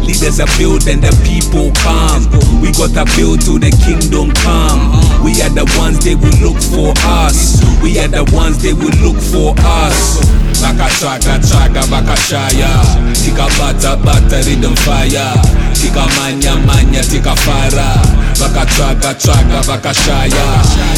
Leaders 0.03 0.39
are 0.39 0.49
built 0.57 0.87
and 0.87 1.03
the 1.03 1.11
people 1.23 1.71
come. 1.83 2.25
We 2.61 2.71
gotta 2.71 3.05
build 3.15 3.41
to 3.45 3.59
the 3.59 3.69
kingdom 3.85 4.31
come. 4.41 4.97
We 5.23 5.41
are 5.41 5.49
the 5.49 5.65
ones 5.77 5.99
they 6.03 6.15
will 6.15 6.33
look 6.41 6.57
for 6.57 6.93
us. 7.05 7.61
We 7.83 7.99
are 7.99 8.07
the 8.07 8.23
ones 8.33 8.57
they 8.63 8.73
will 8.73 8.95
look 9.03 9.17
for 9.21 9.53
us. 9.59 10.17
Baka 10.61 10.89
vakatsaga 10.89 11.39
tsaga 11.39 11.81
vakashaya 11.81 12.69
tikabata 13.13 13.95
bata 14.03 14.37
rhythm 14.45 14.75
fire. 14.75 15.33
Tikamanya 15.73 16.55
manya 16.65 17.01
tikafara. 17.03 18.01
Vakatsvaga 18.39 19.13
tsvaga 19.13 19.61
vakashaya 19.61 20.45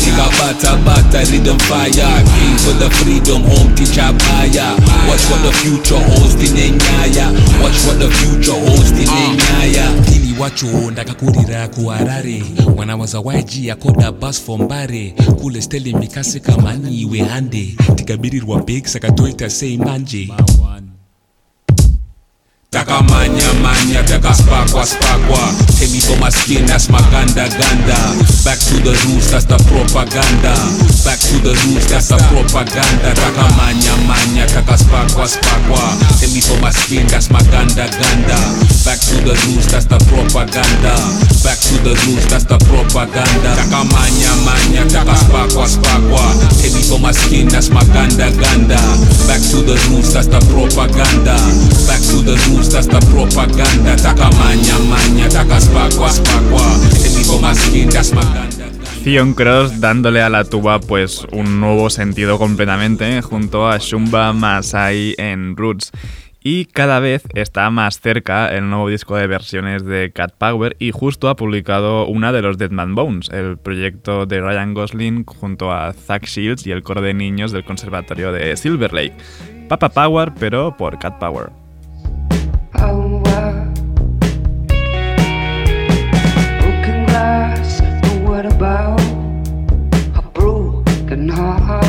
tikabata 0.04 0.76
bata 0.86 1.20
rhythm 1.32 1.58
fire. 1.60 1.92
King 1.92 2.58
for 2.58 2.74
the 2.80 2.90
freedom 2.98 3.44
home 3.44 3.76
tichabaya 3.76 4.76
watch 5.08 5.26
what 5.30 5.42
the 5.44 5.52
future 5.60 6.00
holds 6.00 6.36
tine 6.36 6.78
nyaya. 6.80 7.32
Watch 7.62 7.80
what 7.86 8.00
the 8.00 8.10
future 8.10 8.60
holds 8.66 8.92
tine 8.92 9.38
nyaya. 9.38 9.86
Pili 10.06 10.19
wacho 10.40 10.92
ndakakurira 10.92 11.68
kuharare 11.68 12.44
mwana 12.76 12.96
wazawaiji 12.96 13.68
yakoda 13.68 14.12
for 14.32 14.60
mbare 14.60 15.14
kule 15.42 15.62
steli 15.62 15.94
mikase 15.94 16.40
kamani 16.40 17.02
iwe 17.02 17.20
hande 17.20 17.76
tikabirirwa 17.96 18.64
big 18.64 18.86
sakatoita 18.86 19.50
seimanje. 19.50 20.30
Takamanya 22.70 23.50
manya 23.66 24.04
takaspakwa 24.06 24.86
spakwa 24.86 25.42
take 25.80 25.90
me 25.90 26.00
for 26.00 26.14
my 26.22 26.30
skin 26.30 26.66
that's 26.70 26.86
my 26.90 27.02
ganda 27.10 27.50
ganda. 27.50 27.98
Back 28.46 28.62
to 28.70 28.78
the 28.86 28.94
roots 29.10 29.32
that's 29.34 29.46
the 29.50 29.58
propaganda. 29.66 30.54
Back 31.02 31.18
to 31.18 31.36
the 31.42 31.58
roots 31.66 31.90
that's 31.90 32.14
the 32.14 32.20
propaganda. 32.30 33.10
Takamanya 33.18 33.96
manya 34.06 34.46
takaspakwa 34.46 35.26
spakwa 35.26 35.82
take 36.22 36.30
me 36.30 36.42
for 36.46 36.62
my 36.62 36.70
skin 36.70 37.08
that's 37.10 37.32
my 37.34 37.42
ganda 37.50 37.90
ganda. 37.90 38.38
Back 38.86 39.02
to 39.10 39.18
the 39.26 39.34
roots 39.50 39.66
that's 39.74 39.90
the 39.90 39.98
propaganda. 40.06 40.94
Back 41.42 41.58
to 41.58 41.76
the 41.82 41.98
roots 42.06 42.30
that's 42.30 42.46
the 42.46 42.60
propaganda. 42.70 43.50
Takamanya 43.58 44.32
manya 44.46 44.86
takaspakwa 44.86 45.66
spakwa 45.66 46.22
take 46.62 46.78
me 46.78 46.86
for 46.86 47.02
my 47.02 47.12
skin 47.18 47.50
that's 47.50 47.74
my 47.74 47.82
ganda 47.98 48.30
ganda. 48.38 48.78
Back 49.26 49.42
to 49.58 49.66
the 49.66 49.74
roots 49.90 50.14
that's 50.14 50.30
the 50.30 50.38
propaganda. 50.54 51.34
Back 51.90 52.04
to 52.14 52.22
the 52.22 52.38
roots 52.46 52.59
Theon 59.04 59.34
Cross 59.34 59.80
dándole 59.80 60.22
a 60.22 60.30
la 60.30 60.44
tuba 60.44 60.80
pues 60.80 61.26
un 61.32 61.62
nuevo 61.62 61.90
sentido 61.90 62.38
completamente 62.38 63.22
junto 63.22 63.68
a 63.68 63.78
Shumba 63.78 64.34
Masai 64.34 65.16
en 65.18 65.56
Roots. 65.56 65.92
Y 66.42 66.66
cada 66.66 67.00
vez 67.00 67.24
está 67.34 67.70
más 67.70 68.00
cerca 68.00 68.48
el 68.54 68.70
nuevo 68.70 68.90
disco 68.90 69.16
de 69.16 69.28
versiones 69.28 69.86
de 69.86 70.12
Cat 70.14 70.34
Power 70.38 70.76
y 70.80 70.92
justo 70.92 71.28
ha 71.30 71.36
publicado 71.36 72.08
una 72.08 72.32
de 72.32 72.42
los 72.42 72.58
Deadman 72.58 72.96
Bones, 72.96 73.30
el 73.30 73.58
proyecto 73.58 74.26
de 74.26 74.40
Ryan 74.42 74.74
Gosling 74.74 75.26
junto 75.26 75.72
a 75.72 75.92
Zack 75.94 76.26
Shields 76.26 76.66
y 76.66 76.72
el 76.72 76.84
coro 76.84 77.02
de 77.02 77.14
niños 77.14 77.52
del 77.52 77.66
conservatorio 77.66 78.32
de 78.32 78.56
Silver 78.56 78.94
Lake. 78.94 79.18
Papa 79.68 79.90
Power, 79.90 80.32
pero 80.40 80.76
por 80.78 80.98
Cat 80.98 81.20
Power. 81.20 81.59
Heart? 91.60 91.89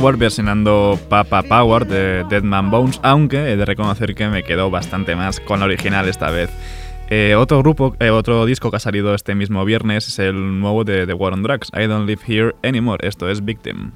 Power? 0.00 0.16
Versionando 0.18 0.98
Papa 1.08 1.42
Power 1.42 1.86
de 1.86 2.24
Deadman 2.24 2.70
Bones, 2.70 3.00
aunque 3.02 3.52
he 3.52 3.56
de 3.56 3.64
reconocer 3.64 4.14
que 4.14 4.28
me 4.28 4.42
quedó 4.42 4.70
bastante 4.70 5.16
más 5.16 5.40
con 5.40 5.60
la 5.60 5.66
original 5.66 6.06
esta 6.06 6.30
vez. 6.30 6.50
Eh, 7.08 7.34
otro 7.34 7.60
grupo, 7.62 7.96
eh, 7.98 8.10
otro 8.10 8.44
disco 8.44 8.70
que 8.70 8.76
ha 8.76 8.80
salido 8.80 9.14
este 9.14 9.34
mismo 9.34 9.64
viernes 9.64 10.06
es 10.08 10.18
el 10.18 10.60
nuevo 10.60 10.84
de 10.84 11.06
The 11.06 11.14
War 11.14 11.32
on 11.32 11.42
Drugs, 11.42 11.70
I 11.72 11.86
Don't 11.86 12.06
Live 12.06 12.20
Here 12.26 12.54
Anymore, 12.62 13.06
esto 13.08 13.30
es 13.30 13.42
Victim. 13.42 13.92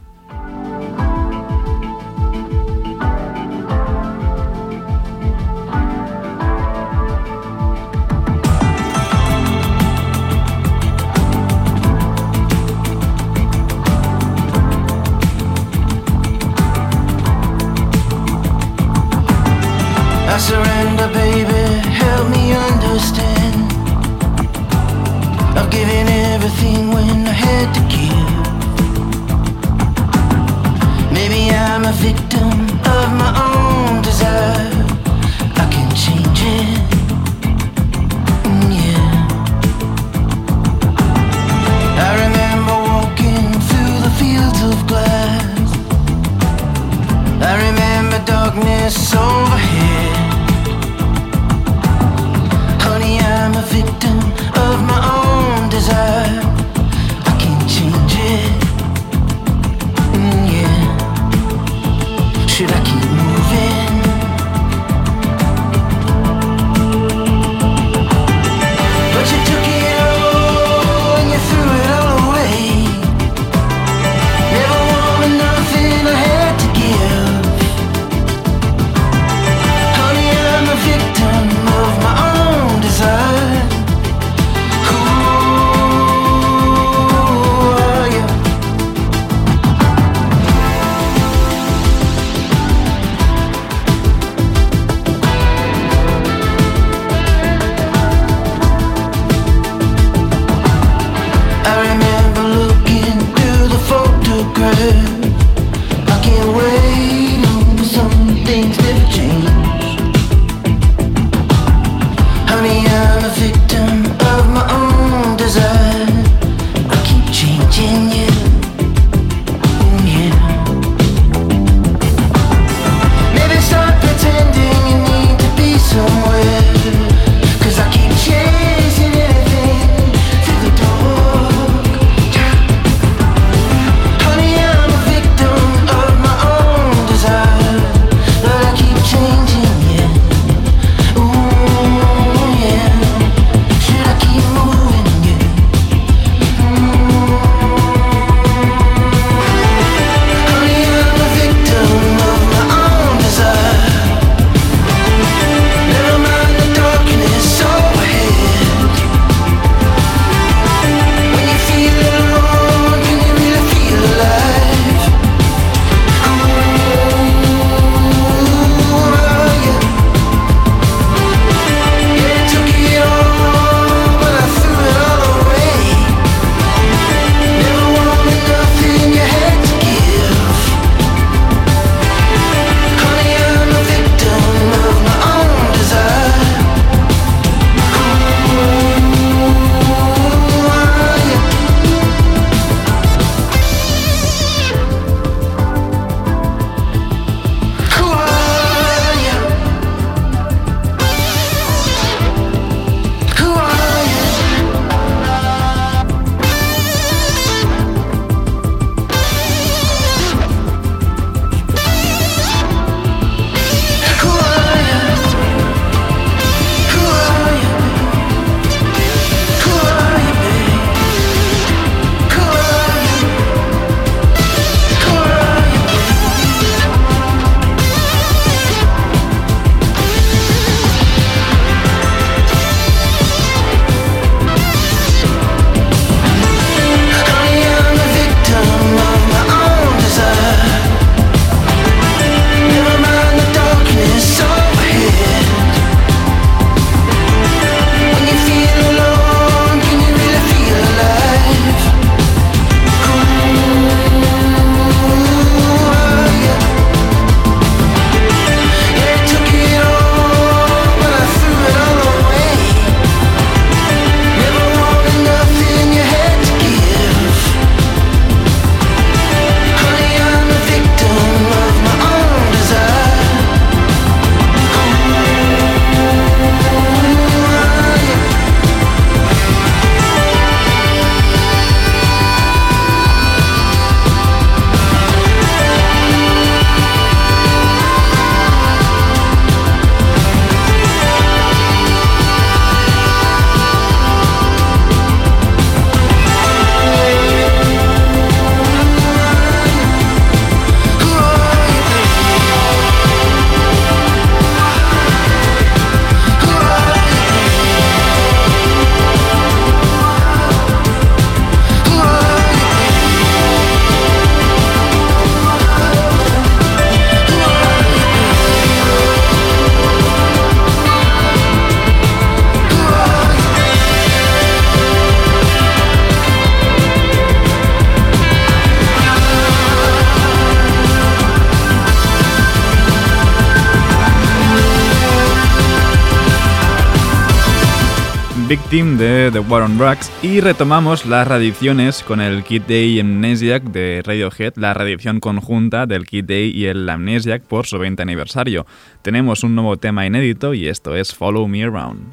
Victim 338.70 338.98
de 338.98 339.30
The 339.33 339.40
War 339.40 339.62
on 339.62 339.78
Drugs 339.78 340.12
y 340.22 340.38
retomamos 340.38 341.04
las 341.04 341.26
reediciones 341.26 342.04
con 342.04 342.20
el 342.20 342.44
Kid 342.44 342.62
Day 342.68 342.98
y 342.98 343.00
Amnesiac 343.00 343.64
de 343.64 344.00
Radiohead, 344.04 344.52
la 344.54 344.74
reedición 344.74 345.18
conjunta 345.18 345.87
del 345.87 346.06
Kid 346.06 346.26
Day 346.26 346.52
y 346.54 346.66
el 346.66 346.88
Amnesiac 346.88 347.42
por 347.42 347.66
su 347.66 347.80
20 347.80 348.00
aniversario. 348.00 348.66
Tenemos 349.02 349.42
un 349.42 349.56
nuevo 349.56 349.76
tema 349.76 350.06
inédito 350.06 350.54
y 350.54 350.68
esto 350.68 350.94
es 350.94 351.12
Follow 351.12 351.48
Me 351.48 351.64
Around. 351.64 352.12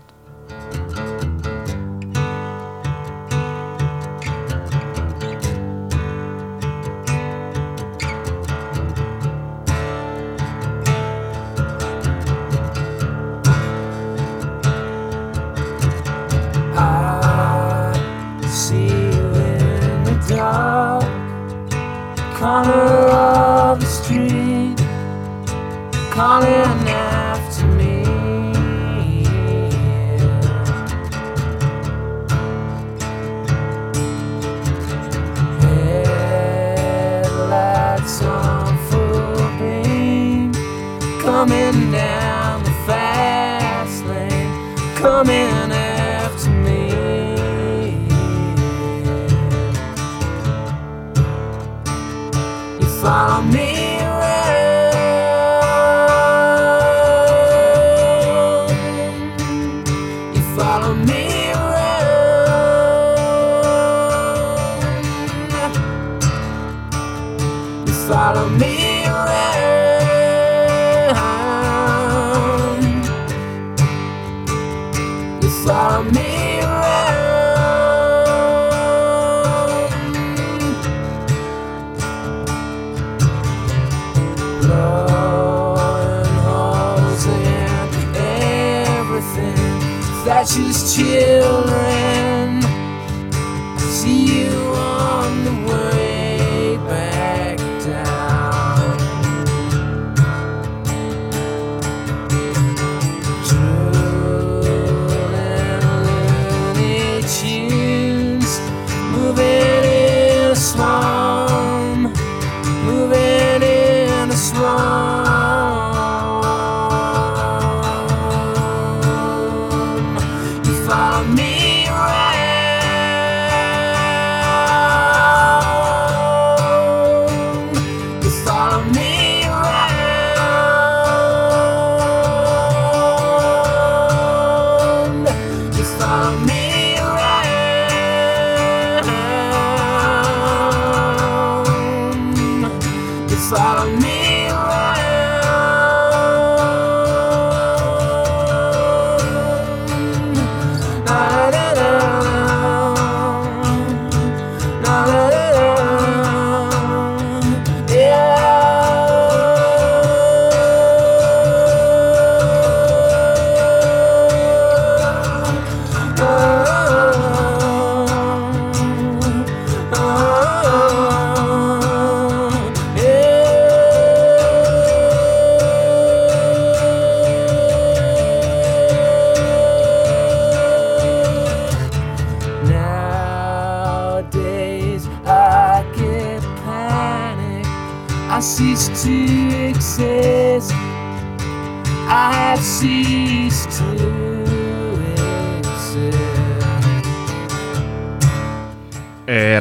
Just 90.48 90.95
children. 90.95 92.17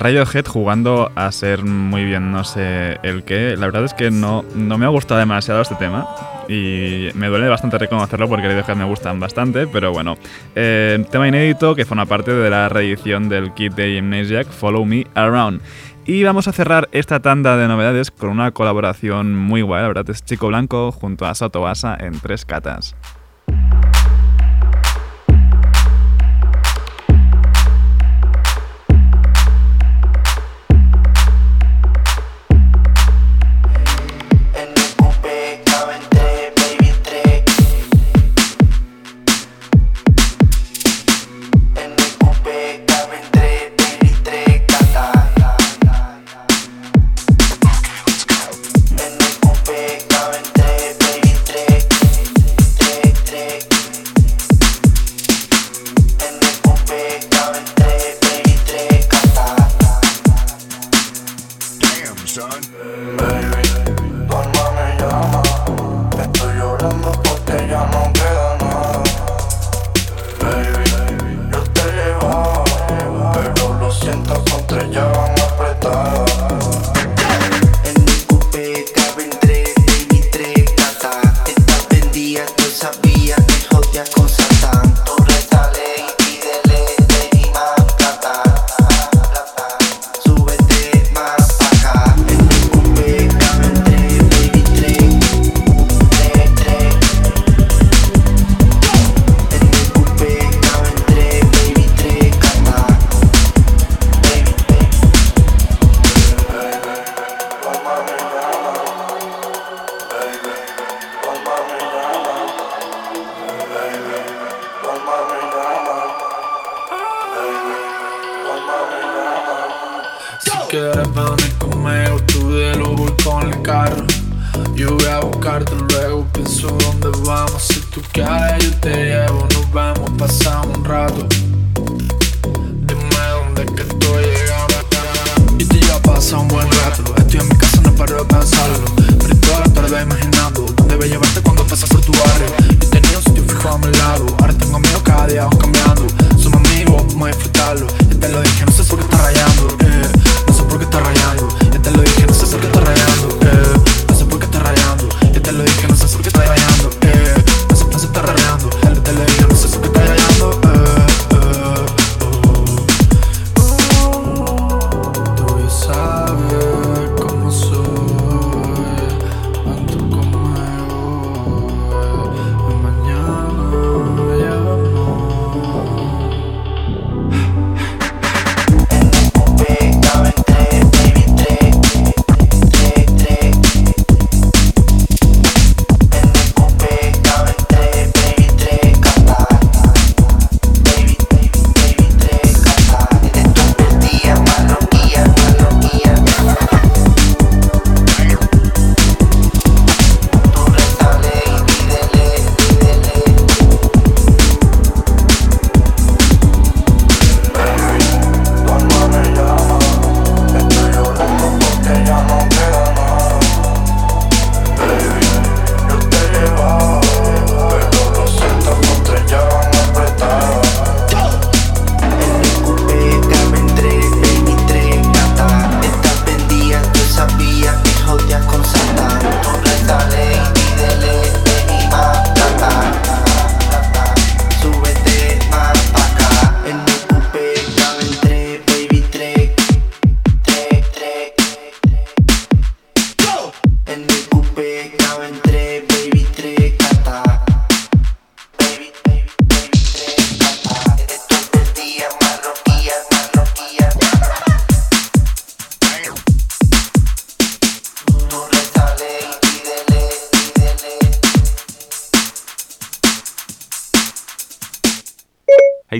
Radiohead 0.06 0.46
jugando 0.46 1.10
a 1.16 1.32
ser 1.32 1.64
muy 1.64 2.04
bien 2.04 2.30
no 2.30 2.44
sé 2.44 3.00
el 3.02 3.24
qué. 3.24 3.56
La 3.56 3.66
verdad 3.66 3.84
es 3.84 3.92
que 3.92 4.12
no, 4.12 4.44
no 4.54 4.78
me 4.78 4.86
ha 4.86 4.88
gustado 4.88 5.18
demasiado 5.18 5.60
este 5.60 5.74
tema 5.74 6.06
y 6.48 7.08
me 7.14 7.26
duele 7.26 7.48
bastante 7.48 7.76
reconocerlo 7.76 8.28
porque 8.28 8.46
Radiohead 8.46 8.76
me 8.76 8.84
gustan 8.84 9.18
bastante, 9.18 9.66
pero 9.66 9.90
bueno. 9.90 10.16
Eh, 10.54 11.04
tema 11.10 11.26
inédito 11.26 11.74
que 11.74 11.84
forma 11.84 12.06
parte 12.06 12.32
de 12.32 12.48
la 12.48 12.68
reedición 12.68 13.28
del 13.28 13.52
kit 13.54 13.74
de 13.74 13.98
Amnesiac, 13.98 14.46
Follow 14.46 14.84
Me 14.84 15.08
Around. 15.16 15.60
Y 16.04 16.22
vamos 16.22 16.46
a 16.46 16.52
cerrar 16.52 16.88
esta 16.92 17.18
tanda 17.18 17.56
de 17.56 17.66
novedades 17.66 18.12
con 18.12 18.30
una 18.30 18.52
colaboración 18.52 19.34
muy 19.34 19.62
guay, 19.62 19.82
la 19.82 19.88
verdad 19.88 20.08
es 20.08 20.24
Chico 20.24 20.46
Blanco 20.46 20.92
junto 20.92 21.26
a 21.26 21.34
Soto 21.34 21.62
Basa 21.62 21.96
en 21.98 22.12
Tres 22.20 22.44
Catas. 22.44 22.94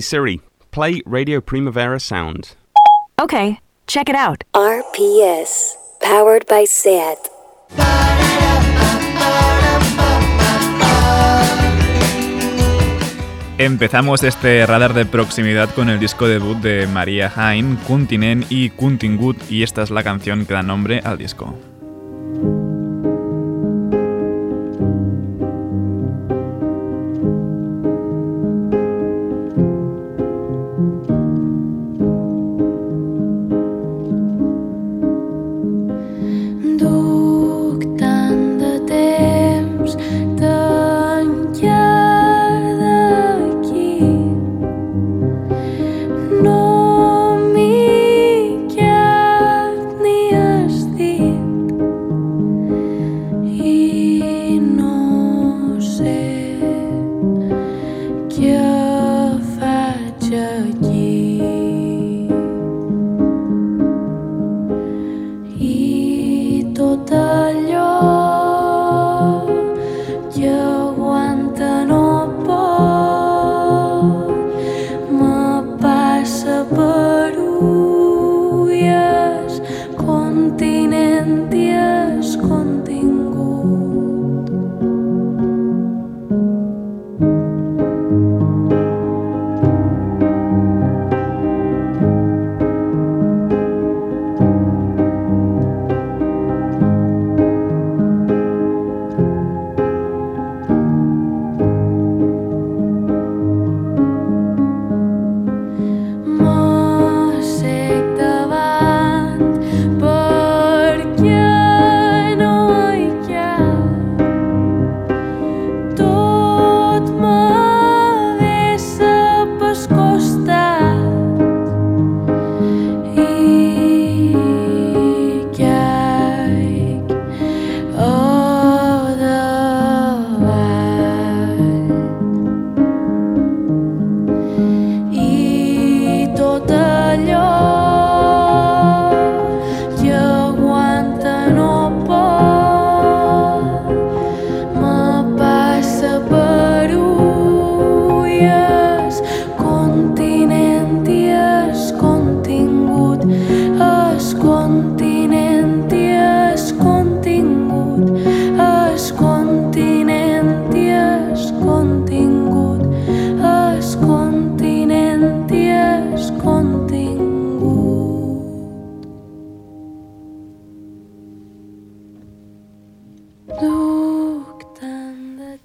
Siri, 0.07 0.41
play 0.71 1.03
Radio 1.05 1.41
Primavera 1.41 1.99
Sound. 1.99 2.55
Okay, 3.21 3.59
check 3.89 4.09
it 4.09 4.15
out. 4.15 4.45
RPS, 4.55 5.77
powered 6.01 6.47
by 6.47 6.65
SAT. 6.65 7.29
Empezamos 13.59 14.23
este 14.23 14.65
radar 14.65 14.95
de 14.95 15.07
proximidad 15.07 15.75
con 15.75 15.89
el 15.89 15.99
disco 15.99 16.29
debut 16.29 16.59
de 16.59 16.87
María 16.87 17.33
Haim, 17.35 17.77
Kuntinen 17.79 18.45
y 18.49 18.71
Kuntingut, 18.71 19.51
y 19.51 19.65
esta 19.65 19.83
es 19.83 19.91
la 19.91 20.05
canción 20.05 20.47
que 20.47 20.55
da 20.55 20.63
nombre 20.63 21.01
al 21.03 21.19
disco. 21.19 21.59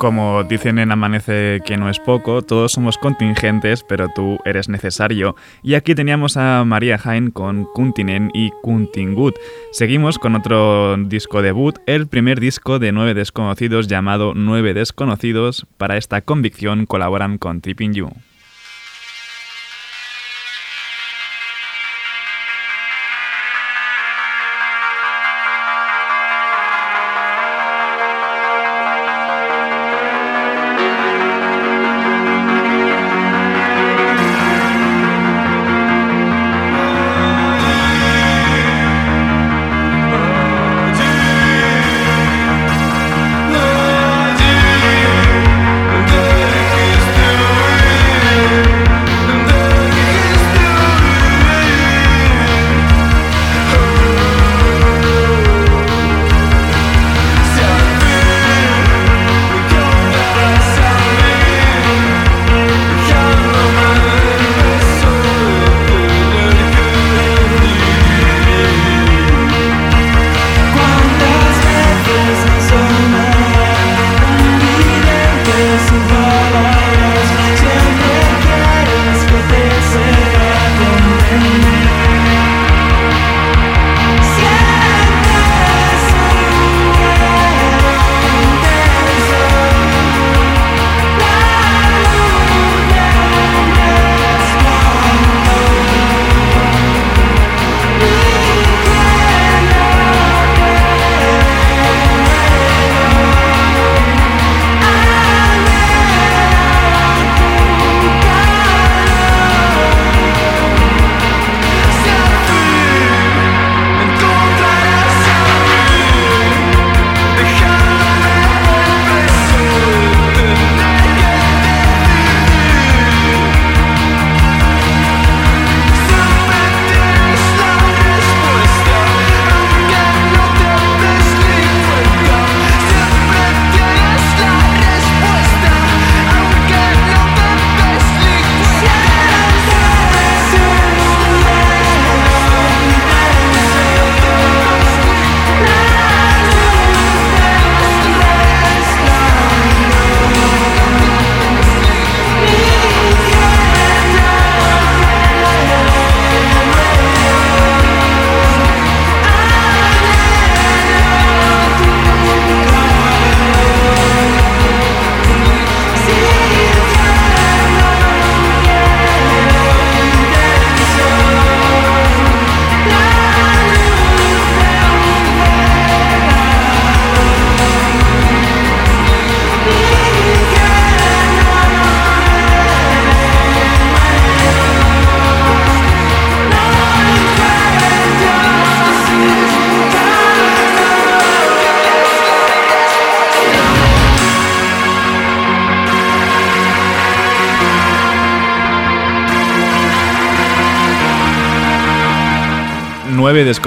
Como 0.01 0.43
dicen 0.43 0.79
en 0.79 0.91
Amanece 0.91 1.61
que 1.63 1.77
no 1.77 1.87
es 1.87 1.99
poco, 1.99 2.41
todos 2.41 2.71
somos 2.71 2.97
contingentes, 2.97 3.83
pero 3.83 4.09
tú 4.09 4.39
eres 4.45 4.67
necesario. 4.67 5.35
Y 5.61 5.75
aquí 5.75 5.93
teníamos 5.93 6.37
a 6.37 6.65
María 6.65 6.97
Jain 6.97 7.29
con 7.29 7.65
Kuntinen 7.65 8.31
y 8.33 8.49
Kuntingut. 8.63 9.35
Seguimos 9.71 10.17
con 10.17 10.33
otro 10.33 10.97
disco 10.97 11.43
debut, 11.43 11.77
el 11.85 12.07
primer 12.07 12.39
disco 12.39 12.79
de 12.79 12.91
Nueve 12.91 13.13
Desconocidos 13.13 13.87
llamado 13.87 14.33
Nueve 14.33 14.73
Desconocidos. 14.73 15.67
Para 15.77 15.97
esta 15.97 16.21
convicción 16.21 16.87
colaboran 16.87 17.37
con 17.37 17.61
Tripping 17.61 17.93
You. 17.93 18.09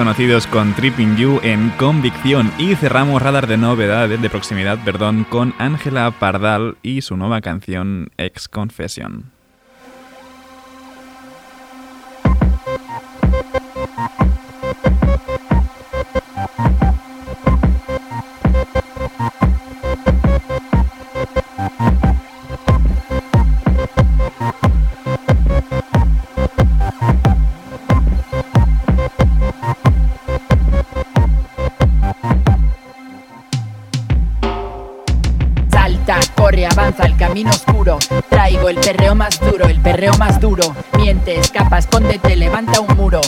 Desconocidos 0.04 0.46
con 0.46 0.74
Tripping 0.74 1.16
You 1.16 1.40
en 1.42 1.70
Convicción 1.78 2.52
y 2.58 2.74
cerramos 2.74 3.22
radar 3.22 3.46
de 3.46 3.56
novedades 3.56 4.20
de 4.20 4.28
proximidad, 4.28 4.78
perdón, 4.84 5.24
con 5.30 5.54
Ángela 5.58 6.10
Pardal 6.10 6.76
y 6.82 7.00
su 7.00 7.16
nueva 7.16 7.40
canción 7.40 8.10
Ex 8.18 8.46
Confession. 8.46 9.32
Perreo 38.84 39.14
más 39.14 39.40
duro, 39.40 39.66
el 39.66 39.80
perreo 39.80 40.12
más 40.18 40.38
duro. 40.40 40.74
Miente, 40.98 41.38
escapa, 41.38 41.78
escóndete, 41.78 42.36
levanta 42.36 42.80
un 42.80 42.94
muro. 42.96 43.20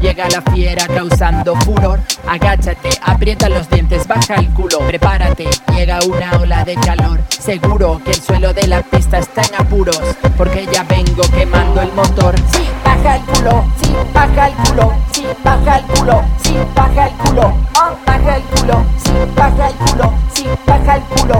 Llega 0.00 0.28
la 0.28 0.40
fiera 0.40 0.86
causando 0.86 1.56
furor. 1.56 2.00
Agáchate, 2.28 2.90
aprieta 3.02 3.48
los 3.48 3.68
dientes, 3.68 4.06
baja 4.06 4.36
el 4.36 4.48
culo. 4.50 4.78
Prepárate, 4.86 5.48
llega 5.74 5.98
una 6.06 6.38
ola 6.38 6.64
de 6.64 6.76
calor. 6.76 7.20
Seguro 7.28 8.00
que 8.04 8.12
el 8.12 8.22
suelo 8.22 8.54
de 8.54 8.68
la 8.68 8.82
pista 8.82 9.18
está 9.18 9.42
en 9.42 9.66
apuros. 9.66 10.00
Porque 10.36 10.68
ya 10.72 10.84
vengo 10.84 11.22
quemando 11.34 11.82
el 11.82 11.92
motor. 11.92 12.36
Sí, 12.52 12.62
baja 12.84 13.16
el 13.16 13.22
culo, 13.22 13.64
sí, 13.82 13.92
baja 14.14 14.46
el 14.46 14.54
culo, 14.54 14.92
sí, 15.12 15.26
baja 15.44 15.76
el 15.76 15.84
culo, 15.86 16.24
sí, 16.42 16.56
baja 16.74 17.06
el 17.06 17.12
culo. 17.14 17.54
Oh, 17.74 17.96
baja 18.06 18.36
el 18.36 18.42
culo, 18.42 18.84
sí, 19.02 19.10
baja 19.36 19.68
el 19.68 19.74
culo, 19.74 20.12
sí, 20.34 20.46
baja 20.66 20.96
el 20.96 21.02
culo, 21.02 21.39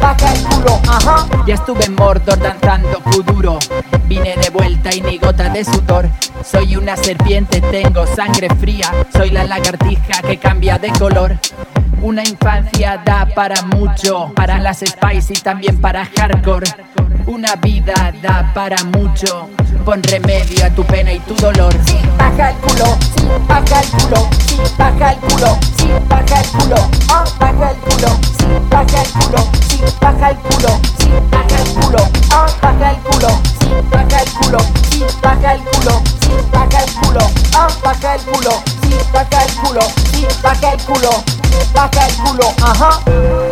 baja 0.00 0.32
el 0.32 0.42
culo. 0.42 0.80
Ajá. 0.88 1.26
Ya 1.46 1.54
estuve 1.54 1.84
en 1.84 1.94
Mordor 1.94 2.38
danzando 2.38 3.00
kuduro. 3.00 3.58
Vine 4.06 4.36
de 4.36 4.50
vuelta 4.50 4.94
y 4.94 5.00
ni 5.00 5.18
gota 5.18 5.48
de 5.48 5.64
sudor. 5.64 6.08
Soy 6.44 6.76
una 6.76 6.96
serpiente, 6.96 7.60
tengo 7.60 8.06
sangre 8.06 8.48
fría. 8.56 8.90
Soy 9.12 9.30
la 9.30 9.44
lagartija 9.44 10.22
que 10.22 10.36
cambia 10.38 10.78
de 10.78 10.90
color. 10.92 11.38
Una 12.02 12.22
infancia 12.22 13.00
da 13.04 13.26
para 13.34 13.60
mucho, 13.62 14.32
para 14.34 14.58
las 14.58 14.78
spice 14.78 15.34
y 15.34 15.36
también 15.36 15.80
para 15.80 16.06
hardcore. 16.06 16.66
Una 17.26 17.56
vida 17.56 18.12
da 18.22 18.52
para 18.54 18.82
mucho, 18.84 19.50
Pon 19.84 20.02
remedio 20.02 20.64
a 20.64 20.70
tu 20.70 20.84
pena 20.84 21.12
y 21.12 21.20
tu 21.20 21.34
dolor. 21.34 21.72
Sí, 21.84 21.98
baja 22.18 22.50
el 22.50 22.56
culo, 22.56 22.98
sí, 23.16 23.24
baja 23.46 23.80
el 23.80 23.88
culo, 23.88 24.28
sí, 24.46 24.56
baja 24.78 25.12
el 25.12 25.18
culo, 25.18 25.58
sí, 25.76 25.88
baja 26.08 26.40
el 26.40 26.48
culo, 26.48 26.90
ah, 27.10 27.24
baja 27.38 27.70
el 27.70 27.76
culo, 27.76 28.08
sí, 28.38 28.46
baja 28.70 29.02
el 29.02 29.10
culo, 29.10 29.50
sí, 29.68 29.80
baja 30.00 30.30
el 30.30 30.36
culo, 30.36 30.80
sí, 30.98 31.08
baja 31.30 31.62
el 31.62 31.68
culo, 31.74 32.08
ah, 32.32 32.46
baja 32.62 32.90
el 32.90 32.96
culo, 32.98 33.28
sí, 33.60 33.68
baja 33.90 34.22
el 34.22 34.30
culo, 34.30 34.58
sí, 34.90 35.04
baja 35.22 35.54
el 35.54 35.60
culo, 35.60 36.02
sí, 36.20 36.30
baja 36.52 36.84
el 36.84 36.92
culo, 36.92 37.30
ah, 37.54 37.68
baja 37.84 38.14
el 38.14 38.20
culo, 38.22 38.50
sí, 38.82 38.94
baja 39.12 39.44
el 39.44 39.54
culo, 39.54 39.80
sí, 40.12 40.26
baja 40.42 40.72
el 40.72 40.80
culo, 40.82 41.39
Bataille 41.74 42.16
boulot, 42.24 42.54
ah 42.62 42.90
uh. 42.90 43.49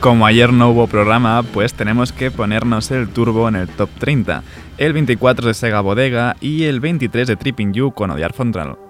Como 0.00 0.24
ayer 0.26 0.52
no 0.52 0.70
hubo 0.70 0.86
programa, 0.86 1.42
pues 1.42 1.74
tenemos 1.74 2.12
que 2.12 2.30
ponernos 2.30 2.90
el 2.90 3.08
turbo 3.08 3.48
en 3.48 3.56
el 3.56 3.68
top 3.68 3.90
30. 3.98 4.42
El 4.78 4.94
24 4.94 5.48
de 5.48 5.54
Sega 5.54 5.82
Bodega 5.82 6.36
y 6.40 6.64
el 6.64 6.80
23 6.80 7.28
de 7.28 7.36
Tripping 7.36 7.74
You 7.74 7.92
con 7.92 8.10
Odiar 8.10 8.32
Fondral. 8.32 8.89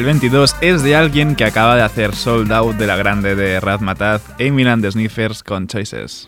2022 0.00 0.56
es 0.62 0.82
de 0.82 0.96
alguien 0.96 1.36
que 1.36 1.44
acaba 1.44 1.76
de 1.76 1.82
hacer 1.82 2.14
sold 2.14 2.50
out 2.52 2.76
de 2.76 2.86
la 2.86 2.96
grande 2.96 3.34
de 3.34 3.60
Razmataz, 3.60 4.22
Amy 4.40 4.64
Land 4.64 4.90
Sniffers 4.90 5.42
con 5.42 5.66
Choices. 5.66 6.26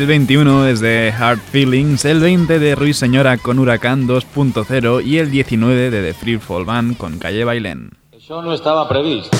El 0.00 0.06
21 0.06 0.66
es 0.66 0.80
de 0.80 1.12
Hard 1.12 1.40
Feelings, 1.40 2.06
el 2.06 2.20
20 2.20 2.58
de 2.58 2.74
Ruiz 2.74 2.96
Señora 2.96 3.36
con 3.36 3.58
Huracán 3.58 4.08
2.0 4.08 5.04
y 5.04 5.18
el 5.18 5.30
19 5.30 5.90
de 5.90 6.02
The 6.02 6.14
Free 6.14 6.38
Fall 6.38 6.64
Band 6.64 6.96
con 6.96 7.18
Calle 7.18 7.44
Bailén. 7.44 7.90
Eso 8.10 8.40
no 8.40 8.54
estaba 8.54 8.88
previsto. 8.88 9.36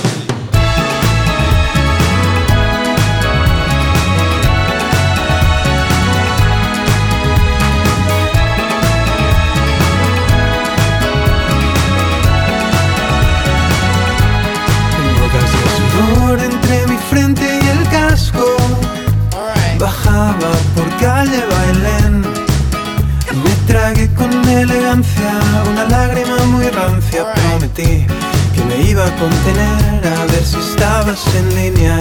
En 31.35 31.55
línea. 31.55 31.99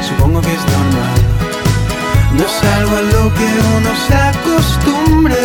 Y 0.00 0.04
supongo 0.04 0.40
que 0.40 0.52
es 0.52 0.64
normal. 0.76 1.20
No 2.36 2.44
es 2.44 2.64
algo 2.78 2.96
a 2.96 3.02
lo 3.02 3.34
que 3.34 3.48
uno 3.76 3.90
se 4.06 4.14
acostumbre. 4.14 5.36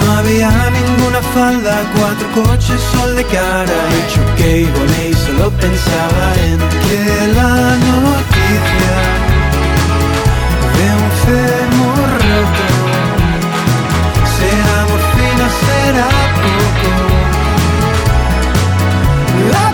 No 0.00 0.12
había 0.12 0.50
ninguna 0.70 1.20
falda, 1.34 1.82
cuatro 1.96 2.26
coches, 2.42 2.80
sol 2.92 3.14
de 3.16 3.24
cara 3.24 3.80
Y 3.96 4.12
choqué 4.12 4.62
y 4.62 4.64
volé 4.64 5.10
y 5.10 5.14
solo 5.14 5.50
pensaba 5.50 6.26
en 6.46 6.58
que 6.84 6.98
la 7.36 7.52
noticia 7.88 8.96
de 10.76 10.86
un 11.02 11.10
fémur 11.24 12.08
roto 12.24 12.66
Será 14.36 14.76
morfina, 14.90 15.46
será 15.64 16.08
poco 16.42 16.92
La 19.52 19.64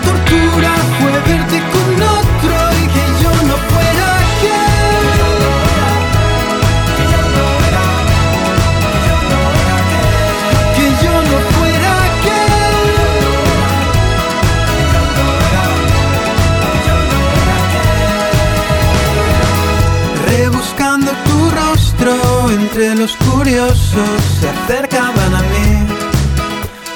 entre 22.71 22.95
los 22.95 23.17
curiosos 23.17 24.21
se 24.39 24.47
acercaban 24.47 25.35
a 25.35 25.41
mí. 25.41 25.87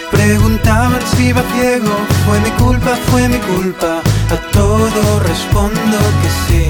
Preguntaban 0.10 1.02
si 1.02 1.28
iba 1.28 1.42
ciego, 1.54 1.92
fue 2.26 2.40
mi 2.40 2.50
culpa, 2.52 2.96
fue 3.12 3.28
mi 3.28 3.38
culpa. 3.40 4.02
A 4.30 4.52
todo 4.52 5.20
respondo 5.20 5.98
que 6.22 6.30
sí, 6.48 6.64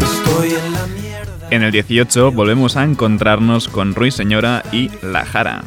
estoy 0.00 0.50
en 0.50 0.72
la 0.72 0.86
mierda. 0.86 1.48
En 1.50 1.62
el 1.64 1.72
18 1.72 2.30
volvemos 2.30 2.76
a 2.76 2.84
encontrarnos 2.84 3.68
con 3.68 3.92
Rui 3.92 4.12
Señora 4.12 4.62
y 4.70 4.88
La 5.02 5.24
Jara. 5.24 5.64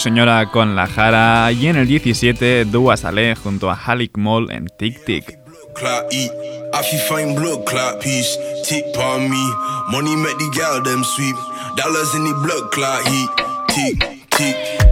Señora 0.00 0.50
con 0.50 0.74
La 0.76 0.86
Jara 0.86 1.52
y 1.52 1.66
en 1.66 1.76
el 1.76 1.86
17 1.86 2.64
Dua 2.64 2.96
Saleh 2.96 3.34
junto 3.34 3.70
a 3.70 3.74
Halik 3.74 4.16
Mall 4.16 4.50
en 4.50 4.66
Tic 4.78 5.04
Tic. 5.04 5.38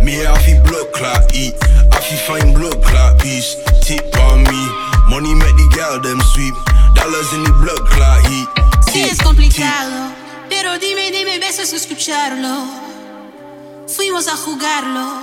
me. 0.03 0.21
I 0.27 0.37
feel 0.45 0.63
blood 0.63 0.93
clot 0.93 1.35
eat. 1.35 1.55
I 1.93 2.01
feel 2.01 2.21
fine 2.29 2.53
blood 2.55 2.83
clot 2.85 3.19
piece. 3.21 3.57
Tick 3.85 4.05
on 4.29 4.43
me. 4.45 4.63
Money 5.09 5.35
make 5.35 5.57
the 5.57 5.69
gal 5.77 6.01
them 6.01 6.21
sweep. 6.33 6.55
Dollars 6.95 7.33
in 7.33 7.45
the 7.45 7.53
blood 7.63 7.83
clot 7.89 8.21
heat. 8.29 8.49
Sí 8.93 9.03
es 9.03 9.19
complicado, 9.19 10.13
pero 10.49 10.79
dime, 10.79 11.11
dime, 11.11 11.39
besos 11.39 11.73
escucharlo. 11.73 12.88
A 14.09 14.37
jugarlo, 14.37 15.23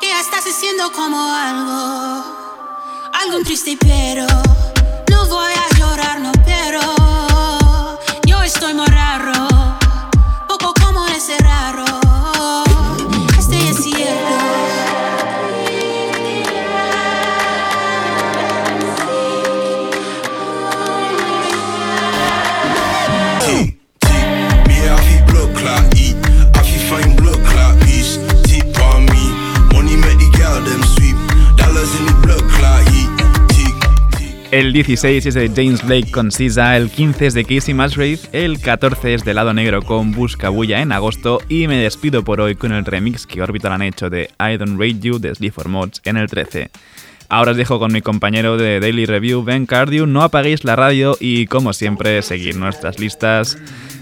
que 0.00 0.06
ya 0.06 0.20
estás 0.20 0.44
haciendo 0.46 0.92
como 0.92 1.18
algo, 1.18 2.24
algo 3.12 3.40
triste, 3.42 3.76
pero 3.80 4.26
no 5.10 5.26
voy 5.26 5.52
a 5.52 5.76
llorar, 5.76 6.20
no, 6.20 6.30
pero 6.44 6.80
yo 8.26 8.40
estoy 8.42 8.74
poco 8.74 9.57
El 34.58 34.72
16 34.72 35.24
es 35.24 35.34
de 35.34 35.52
James 35.54 35.86
Blake 35.86 36.10
con 36.10 36.32
Sisa, 36.32 36.76
el 36.76 36.90
15 36.90 37.26
es 37.28 37.34
de 37.34 37.44
Casey 37.44 37.74
Musgrave, 37.74 38.18
el 38.32 38.60
14 38.60 39.14
es 39.14 39.24
de 39.24 39.32
Lado 39.32 39.54
Negro 39.54 39.82
con 39.82 40.10
Busca 40.10 40.48
Bulla 40.48 40.82
en 40.82 40.90
agosto 40.90 41.40
y 41.48 41.68
me 41.68 41.76
despido 41.76 42.24
por 42.24 42.40
hoy 42.40 42.56
con 42.56 42.72
el 42.72 42.84
remix 42.84 43.24
que 43.24 43.40
Orbital 43.40 43.70
han 43.70 43.82
hecho 43.82 44.10
de 44.10 44.30
I 44.40 44.56
Don't 44.56 44.76
Rate 44.76 44.98
You 44.98 45.20
de 45.20 45.32
Sleep 45.32 45.54
for 45.54 45.68
Mods 45.68 46.00
en 46.04 46.16
el 46.16 46.28
13. 46.28 46.70
Ahora 47.28 47.52
os 47.52 47.56
dejo 47.56 47.78
con 47.78 47.92
mi 47.92 48.02
compañero 48.02 48.56
de 48.56 48.80
Daily 48.80 49.06
Review, 49.06 49.44
Ben 49.44 49.64
Cardew. 49.64 50.06
No 50.06 50.22
apaguéis 50.24 50.64
la 50.64 50.74
radio 50.74 51.16
y, 51.20 51.46
como 51.46 51.72
siempre, 51.72 52.20
seguid 52.22 52.56
nuestras 52.56 52.98
listas. 52.98 53.58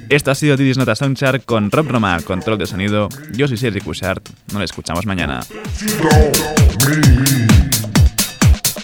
Esto 0.08 0.30
ha 0.30 0.34
sido 0.34 0.56
Didis 0.56 0.78
Nota 0.78 0.96
Soundchart 0.96 1.44
con 1.44 1.70
Rob 1.70 1.86
Roma, 1.88 2.18
control 2.22 2.56
de 2.56 2.64
sonido. 2.64 3.10
Yo 3.32 3.46
soy 3.46 3.58
Sergi 3.58 3.80
Cushart. 3.80 4.26
Nos 4.54 4.62
escuchamos 4.62 5.04
mañana. 5.04 5.40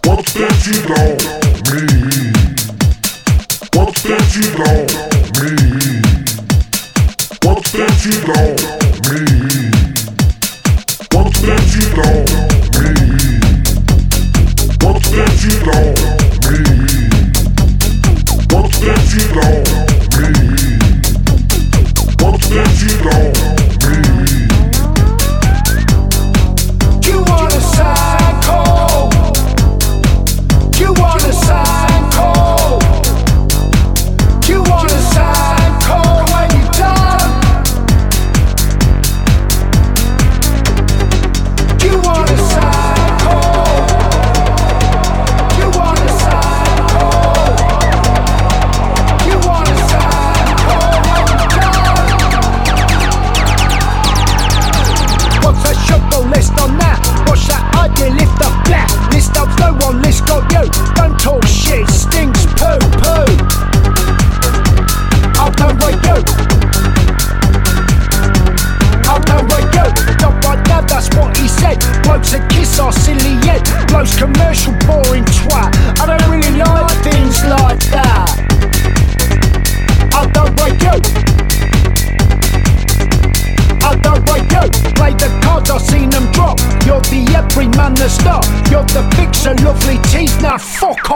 What's 0.04 0.32
that 0.32 0.66
you 0.66 0.82
don't 0.82 1.22
mean? 1.70 2.32
That 4.02 4.26
you 4.34 4.42
don't 4.58 4.90
mean? 5.40 6.02
That 7.72 7.94
you 8.04 8.14
don't 8.26 8.56
mean? 9.10 9.70
That 11.46 11.62
you 11.72 11.84
don't 11.94 12.26
mean? 12.32 13.46
That 14.72 15.32
you 15.42 15.54
don't 15.62 15.82
mean? 15.82 16.10
That 18.82 19.02
you 19.12 19.24
don't 19.30 19.82
that 22.54 22.72
you 22.82 22.92
don't 23.02 23.51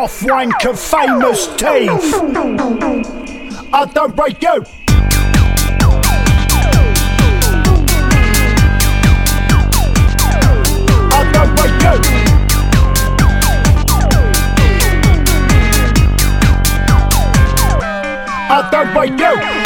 Off 0.06 0.22
rank 0.22 0.64
of 0.66 0.78
famous 0.78 1.48
teeth. 1.56 2.14
I 3.72 3.90
don't 3.92 4.14
break 4.14 4.40
you. 4.40 4.64
I 11.10 11.22
don't 11.32 11.56
break 11.56 11.82
you. 11.82 11.96
I 18.48 18.68
don't 18.70 18.92
break 18.94 19.18
you. 19.18 19.65